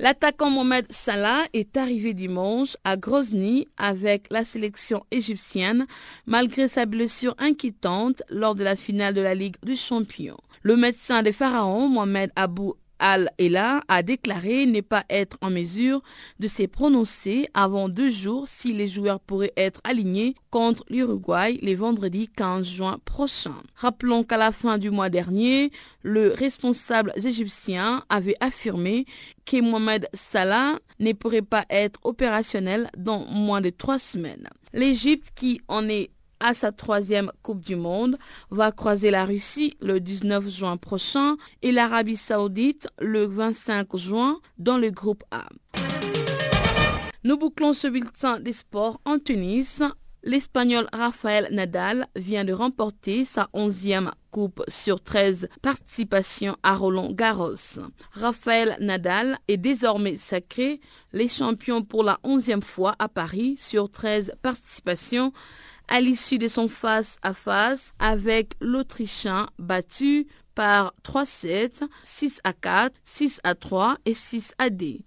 [0.00, 5.86] L'attaquant Mohamed Salah est arrivé dimanche à Grozny avec la sélection égyptienne
[6.24, 10.38] malgré sa blessure inquiétante lors de la finale de la Ligue des Champions.
[10.62, 16.02] Le médecin des Pharaons, Mohamed Abou Al-Ela a déclaré ne pas être en mesure
[16.38, 21.74] de se prononcer avant deux jours si les joueurs pourraient être alignés contre l'Uruguay les
[21.74, 23.56] vendredis 15 juin prochain.
[23.74, 25.72] Rappelons qu'à la fin du mois dernier,
[26.02, 29.06] le responsable égyptien avait affirmé
[29.46, 34.48] que Mohamed Salah ne pourrait pas être opérationnel dans moins de trois semaines.
[34.72, 36.10] L'Égypte, qui en est
[36.40, 38.18] à sa troisième Coupe du Monde,
[38.50, 44.78] va croiser la Russie le 19 juin prochain et l'Arabie saoudite le 25 juin dans
[44.78, 45.46] le groupe A.
[47.22, 49.82] Nous bouclons ce bulletin des sports en tennis.
[50.22, 57.80] L'Espagnol Rafael Nadal vient de remporter sa onzième coupe sur 13 participations à Roland Garros.
[58.12, 60.80] Rafael Nadal est désormais sacré
[61.12, 65.32] les champions pour la onzième fois à Paris sur 13 participations
[65.90, 73.54] à l'issue de son face-à-face avec l'Autrichien battu par 3-7, 6 à 4, 6 à
[73.54, 75.04] 3 et 6 à D.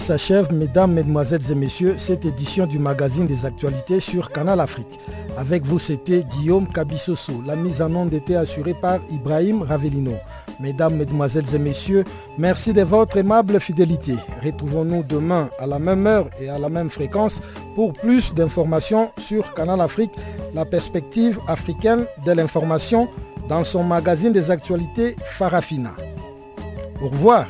[0.00, 4.98] s'achève, mesdames, mesdemoiselles et messieurs, cette édition du magazine des actualités sur Canal Afrique.
[5.36, 7.42] Avec vous, c'était Guillaume Kabissoso.
[7.46, 10.14] La mise en onde était assurée par Ibrahim Ravelino.
[10.60, 12.04] Mesdames, Mesdemoiselles et Messieurs,
[12.38, 14.14] merci de votre aimable fidélité.
[14.44, 17.40] Retrouvons-nous demain à la même heure et à la même fréquence
[17.74, 20.12] pour plus d'informations sur Canal Afrique,
[20.54, 23.08] la perspective africaine de l'information
[23.48, 25.92] dans son magazine des actualités Farafina.
[27.02, 27.46] Au revoir.